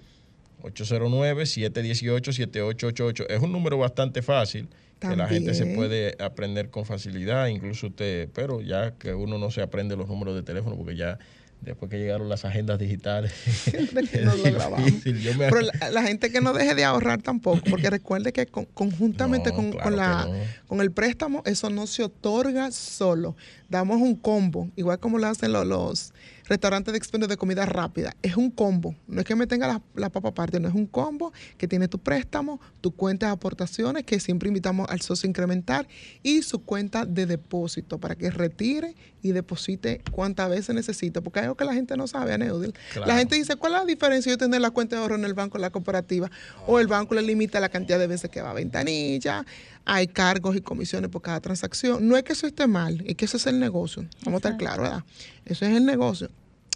809 0.63 1.47
718 1.47 2.33
7888 2.33 3.29
es 3.29 3.43
un 3.43 3.51
número 3.51 3.79
bastante 3.79 4.23
fácil 4.23 4.69
que 5.11 5.17
la 5.17 5.29
gente 5.29 5.55
se 5.55 5.67
puede 5.67 6.17
aprender 6.19 6.71
con 6.71 6.85
facilidad, 6.85 7.49
incluso 7.49 7.89
usted, 7.89 8.29
pero 8.35 8.61
ya 8.61 8.93
que 8.93 9.15
uno 9.15 9.39
no 9.39 9.51
se 9.51 9.63
aprende 9.63 9.97
los 9.97 10.09
números 10.09 10.35
de 10.35 10.43
teléfono 10.43 10.77
porque 10.77 10.97
ya 10.97 11.19
después 11.63 11.91
que 11.91 11.99
llegaron 11.99 12.29
las 12.29 12.45
agendas 12.45 12.79
digitales. 12.79 13.33
Pero 15.39 15.61
la, 15.91 16.03
gente 16.03 16.31
que 16.31 16.41
no 16.41 16.53
deje 16.53 16.75
de 16.75 16.85
ahorrar 16.85 17.23
tampoco, 17.23 17.61
porque 17.71 17.89
recuerde 17.89 18.33
que 18.33 18.47
conjuntamente 18.47 19.53
con, 19.53 19.97
la, 19.97 20.29
con 20.67 20.81
el 20.81 20.91
préstamo, 20.91 21.43
eso 21.47 21.71
no 21.71 21.87
se 21.87 22.03
otorga 22.05 22.71
solo. 22.73 23.37
Damos 23.73 24.03
un 24.03 24.17
combo, 24.17 24.69
igual 24.77 24.99
como 24.99 25.17
lo 25.17 25.29
hacen 25.29 25.51
los, 25.51 26.13
restaurantes 26.45 26.93
de 26.93 26.99
expendio 26.99 27.27
de 27.27 27.39
comida 27.39 27.65
rápida. 27.65 28.15
Es 28.21 28.37
un 28.37 28.51
combo. 28.51 28.95
No 29.09 29.21
es 29.21 29.27
que 29.27 29.35
me 29.35 29.47
tenga 29.47 29.67
la, 29.67 29.81
la 29.95 30.11
papa 30.11 30.29
aparte, 30.29 30.61
no 30.61 30.69
es 30.69 30.75
un 30.75 30.87
combo 30.87 31.33
que 31.57 31.67
tiene 31.67 31.89
tu 31.89 31.99
préstamo, 31.99 32.61
tu 32.83 32.91
cuenta 32.91 33.27
de 33.27 33.33
aportaciones, 33.33 34.05
que 34.05 34.21
siempre 34.21 34.49
invitamos 34.49 34.87
al 34.91 35.01
socio 35.01 35.27
a 35.27 35.31
incrementar, 35.31 35.89
y 36.23 36.43
su 36.43 36.63
cuenta 36.63 37.07
de 37.07 37.25
depósito 37.25 37.99
para 37.99 38.15
que 38.15 38.31
retire 38.31 38.95
y 39.23 39.33
deposite 39.33 40.03
cuantas 40.11 40.51
veces 40.51 40.75
necesite. 40.75 41.23
Porque 41.23 41.39
hay 41.39 41.45
algo 41.45 41.57
que 41.57 41.65
la 41.65 41.73
gente 41.73 41.97
no 41.97 42.07
sabe, 42.07 42.35
Aneudil. 42.35 42.75
Claro. 42.93 43.07
La 43.07 43.17
gente 43.17 43.37
dice, 43.37 43.57
¿cuál 43.57 43.73
es 43.73 43.79
la 43.79 43.85
diferencia 43.87 44.33
de 44.33 44.37
tener 44.37 44.61
la 44.61 44.71
cuenta 44.71 44.97
de 44.97 45.03
ahorro 45.03 45.15
en 45.15 45.25
el 45.25 45.33
banco, 45.33 45.57
la 45.57 45.71
cooperativa? 45.71 46.31
O 46.67 46.79
el 46.79 46.89
banco 46.89 47.15
le 47.15 47.23
limita 47.23 47.61
la 47.61 47.71
cantidad 47.71 47.99
de 47.99 48.07
veces 48.07 48.29
que 48.29 48.43
va 48.43 48.51
a 48.51 48.55
ventanilla, 48.55 49.47
hay 49.85 50.07
cargos 50.07 50.57
y 50.57 50.61
comisiones 50.61 51.11
por 51.11 51.23
cada 51.23 51.41
transacción. 51.41 52.07
No 52.09 52.17
es 52.17 52.23
que 52.23 52.33
eso 52.35 52.47
esté 52.47 52.67
mal, 52.67 53.03
es 53.07 53.17
que 53.17 53.25
eso 53.25 53.37
es 53.37 53.47
el 53.47 53.59
negocio. 53.61 54.07
Vamos 54.25 54.35
a 54.45 54.49
estar 54.49 54.57
claros, 54.57 54.83
¿verdad? 54.85 55.05
Eso 55.45 55.65
es 55.65 55.77
el 55.77 55.85
negocio. 55.85 56.31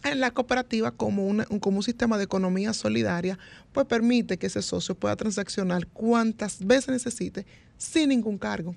En 0.04 0.20
la 0.20 0.30
cooperativa, 0.30 0.90
como, 0.92 1.26
una- 1.26 1.46
un, 1.50 1.58
como 1.58 1.78
un 1.78 1.82
sistema 1.82 2.16
de 2.18 2.24
economía 2.24 2.72
solidaria, 2.72 3.38
pues 3.72 3.86
permite 3.86 4.36
que 4.38 4.46
ese 4.46 4.62
socio 4.62 4.94
pueda 4.94 5.16
transaccionar 5.16 5.86
cuantas 5.88 6.64
veces 6.64 6.88
necesite 6.90 7.44
sin 7.78 8.08
ningún 8.10 8.38
cargo. 8.38 8.74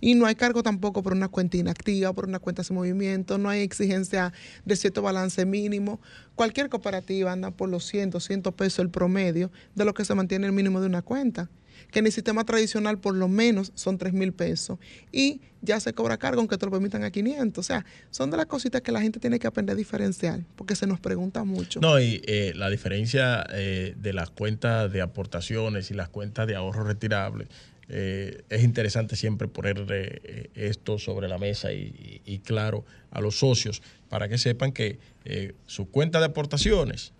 Y 0.00 0.14
no 0.14 0.26
hay 0.26 0.34
cargo 0.34 0.62
tampoco 0.62 1.02
por 1.02 1.12
una 1.12 1.28
cuenta 1.28 1.56
inactiva, 1.56 2.12
por 2.12 2.26
una 2.26 2.38
cuenta 2.38 2.64
sin 2.64 2.76
movimiento, 2.76 3.38
no 3.38 3.48
hay 3.48 3.62
exigencia 3.62 4.32
de 4.64 4.76
cierto 4.76 5.02
balance 5.02 5.44
mínimo. 5.44 6.00
Cualquier 6.34 6.68
cooperativa 6.68 7.32
anda 7.32 7.50
por 7.50 7.68
los 7.68 7.86
100, 7.86 8.10
200 8.10 8.54
pesos 8.54 8.80
el 8.80 8.90
promedio 8.90 9.50
de 9.74 9.84
lo 9.84 9.94
que 9.94 10.04
se 10.04 10.14
mantiene 10.14 10.46
el 10.46 10.52
mínimo 10.52 10.80
de 10.80 10.86
una 10.86 11.02
cuenta. 11.02 11.48
Que 11.90 12.00
en 12.00 12.06
el 12.06 12.12
sistema 12.12 12.44
tradicional 12.44 12.98
por 12.98 13.14
lo 13.14 13.28
menos 13.28 13.72
son 13.74 13.98
3 13.98 14.12
mil 14.12 14.32
pesos. 14.32 14.78
Y 15.12 15.40
ya 15.62 15.80
se 15.80 15.92
cobra 15.92 16.16
cargo 16.16 16.40
aunque 16.40 16.56
te 16.56 16.64
lo 16.64 16.72
permitan 16.72 17.04
a 17.04 17.10
500. 17.10 17.58
O 17.58 17.66
sea, 17.66 17.84
son 18.10 18.30
de 18.30 18.36
las 18.38 18.46
cositas 18.46 18.80
que 18.80 18.92
la 18.92 19.00
gente 19.00 19.20
tiene 19.20 19.38
que 19.38 19.46
aprender 19.46 19.74
a 19.74 19.76
diferenciar, 19.76 20.40
porque 20.56 20.74
se 20.74 20.86
nos 20.86 21.00
pregunta 21.00 21.44
mucho. 21.44 21.80
No, 21.80 22.00
y 22.00 22.22
eh, 22.26 22.52
la 22.56 22.70
diferencia 22.70 23.46
eh, 23.52 23.94
de 23.96 24.12
las 24.12 24.30
cuentas 24.30 24.90
de 24.90 25.02
aportaciones 25.02 25.90
y 25.90 25.94
las 25.94 26.08
cuentas 26.08 26.46
de 26.46 26.56
ahorro 26.56 26.84
retirable, 26.84 27.48
eh, 27.88 28.42
es 28.48 28.64
interesante 28.64 29.14
siempre 29.16 29.48
poner 29.48 29.86
eh, 29.90 30.50
esto 30.54 30.98
sobre 30.98 31.28
la 31.28 31.38
mesa 31.38 31.72
y, 31.72 32.20
y- 32.24 32.34
y 32.34 32.38
claro 32.40 32.84
a 33.10 33.20
los 33.20 33.38
socios 33.38 33.82
para 34.08 34.28
que 34.28 34.38
sepan 34.38 34.72
que 34.72 34.98
eh, 35.24 35.54
su 35.66 35.88
cuenta 35.90 36.18
de 36.18 36.26
aportaciones 36.26 37.12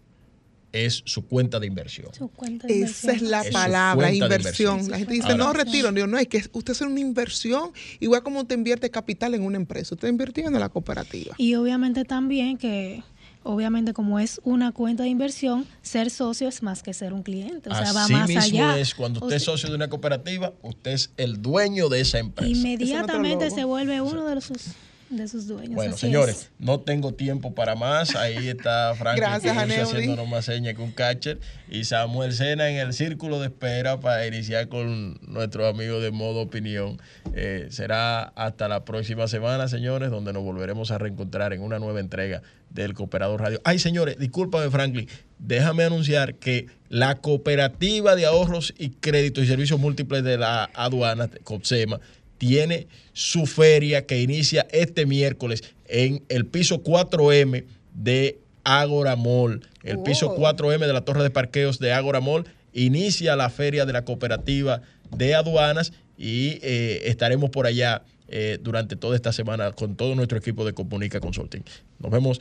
es 0.72 1.02
su 1.06 1.26
cuenta 1.26 1.58
de 1.58 1.66
inversión. 1.68 2.12
Su 2.12 2.28
cuenta 2.28 2.66
de 2.66 2.82
Esa 2.82 3.12
es 3.12 3.22
inversión. 3.22 3.30
la 3.30 3.40
Es 3.40 3.46
su 3.46 3.52
palabra, 3.52 4.12
inversión. 4.12 4.40
inversión. 4.80 4.90
La 4.90 4.98
gente 4.98 5.14
dice, 5.14 5.26
Ahora- 5.32 5.36
no 5.44 5.52
retiro. 5.54 5.92
Digo, 5.92 6.06
no, 6.06 6.18
es 6.18 6.26
que 6.28 6.42
usted 6.52 6.72
hace 6.72 6.84
una 6.84 7.00
inversión, 7.00 7.70
igual 7.98 8.22
como 8.22 8.40
usted 8.40 8.56
invierte 8.58 8.90
capital 8.90 9.34
en 9.34 9.42
una 9.42 9.56
empresa. 9.56 9.94
Usted 9.94 10.08
invirtiendo 10.08 10.52
en 10.52 10.60
la 10.60 10.68
cooperativa. 10.68 11.34
Y 11.38 11.54
obviamente 11.54 12.04
también 12.04 12.58
que, 12.58 13.02
obviamente 13.46 13.92
como 13.92 14.18
es 14.18 14.40
una 14.44 14.72
cuenta 14.72 15.04
de 15.04 15.08
inversión, 15.08 15.66
ser 15.82 16.10
socio 16.10 16.48
es 16.48 16.62
más 16.62 16.82
que 16.82 16.92
ser 16.92 17.12
un 17.12 17.22
cliente. 17.22 17.70
O 17.70 17.74
sea, 17.74 17.92
va 17.92 18.08
más 18.08 18.28
mismo 18.28 18.42
allá. 18.42 18.78
es, 18.78 18.94
cuando 18.94 19.20
usted 19.20 19.36
es 19.36 19.44
socio 19.44 19.68
de 19.68 19.76
una 19.76 19.88
cooperativa, 19.88 20.52
usted 20.62 20.92
es 20.92 21.12
el 21.16 21.40
dueño 21.40 21.88
de 21.88 22.00
esa 22.00 22.18
empresa. 22.18 22.50
Inmediatamente 22.50 23.50
se 23.50 23.64
vuelve 23.64 24.00
uno 24.00 24.26
de 24.26 24.40
sus, 24.40 24.72
de 25.10 25.28
sus 25.28 25.46
dueños. 25.46 25.74
Bueno, 25.74 25.94
así 25.94 26.00
señores, 26.06 26.36
es. 26.36 26.50
no 26.58 26.80
tengo 26.80 27.14
tiempo 27.14 27.54
para 27.54 27.74
más. 27.74 28.16
Ahí 28.16 28.48
está 28.48 28.94
Frank 28.94 29.16
Gracias, 29.16 29.56
haciéndonos 29.56 30.28
más 30.28 30.44
señas 30.44 30.74
que 30.74 30.82
un 30.82 30.92
catcher. 30.92 31.38
Y 31.68 31.84
Samuel 31.84 32.32
Sena 32.32 32.68
en 32.70 32.76
el 32.76 32.92
círculo 32.92 33.40
de 33.40 33.46
espera 33.46 34.00
para 34.00 34.26
iniciar 34.26 34.68
con 34.68 35.18
nuestros 35.22 35.72
amigos 35.72 36.02
de 36.02 36.10
modo 36.10 36.40
opinión. 36.40 37.00
Eh, 37.34 37.68
será 37.70 38.22
hasta 38.22 38.68
la 38.68 38.84
próxima 38.84 39.28
semana, 39.28 39.68
señores, 39.68 40.10
donde 40.10 40.32
nos 40.32 40.42
volveremos 40.42 40.90
a 40.90 40.98
reencontrar 40.98 41.52
en 41.52 41.62
una 41.62 41.78
nueva 41.78 42.00
entrega 42.00 42.42
del 42.70 42.94
Cooperador 42.94 43.40
Radio. 43.40 43.60
Ay, 43.64 43.78
señores, 43.78 44.18
discúlpame, 44.18 44.70
Franklin. 44.70 45.08
Déjame 45.38 45.84
anunciar 45.84 46.34
que 46.34 46.66
la 46.88 47.16
Cooperativa 47.16 48.14
de 48.16 48.26
Ahorros 48.26 48.74
y 48.78 48.90
Créditos 48.90 49.44
y 49.44 49.46
Servicios 49.46 49.80
Múltiples 49.80 50.24
de 50.24 50.38
la 50.38 50.70
aduana, 50.74 51.28
COPSEMA, 51.44 52.00
tiene 52.38 52.88
su 53.12 53.46
feria 53.46 54.06
que 54.06 54.20
inicia 54.20 54.66
este 54.70 55.06
miércoles 55.06 55.62
en 55.88 56.24
el 56.28 56.46
piso 56.46 56.82
4M 56.82 57.64
de 57.94 58.38
Agora 58.64 59.16
Mall. 59.16 59.66
El 59.82 60.00
piso 60.00 60.30
Oh. 60.30 60.36
4M 60.36 60.86
de 60.86 60.92
la 60.92 61.02
torre 61.02 61.22
de 61.22 61.30
parqueos 61.30 61.78
de 61.78 61.92
Agora 61.92 62.20
Mall 62.20 62.46
inicia 62.72 63.36
la 63.36 63.48
feria 63.48 63.86
de 63.86 63.92
la 63.92 64.04
cooperativa 64.04 64.82
de 65.16 65.34
aduanas 65.34 65.92
y 66.18 66.58
eh, 66.62 67.02
estaremos 67.04 67.50
por 67.50 67.66
allá 67.66 68.02
eh, 68.28 68.58
durante 68.60 68.96
toda 68.96 69.14
esta 69.14 69.32
semana 69.32 69.72
con 69.72 69.96
todo 69.96 70.14
nuestro 70.14 70.36
equipo 70.36 70.64
de 70.64 70.74
Comunica 70.74 71.20
Consulting. 71.20 71.62
Nos 72.00 72.10
vemos 72.10 72.40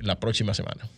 la 0.00 0.18
próxima 0.18 0.52
semana. 0.52 0.88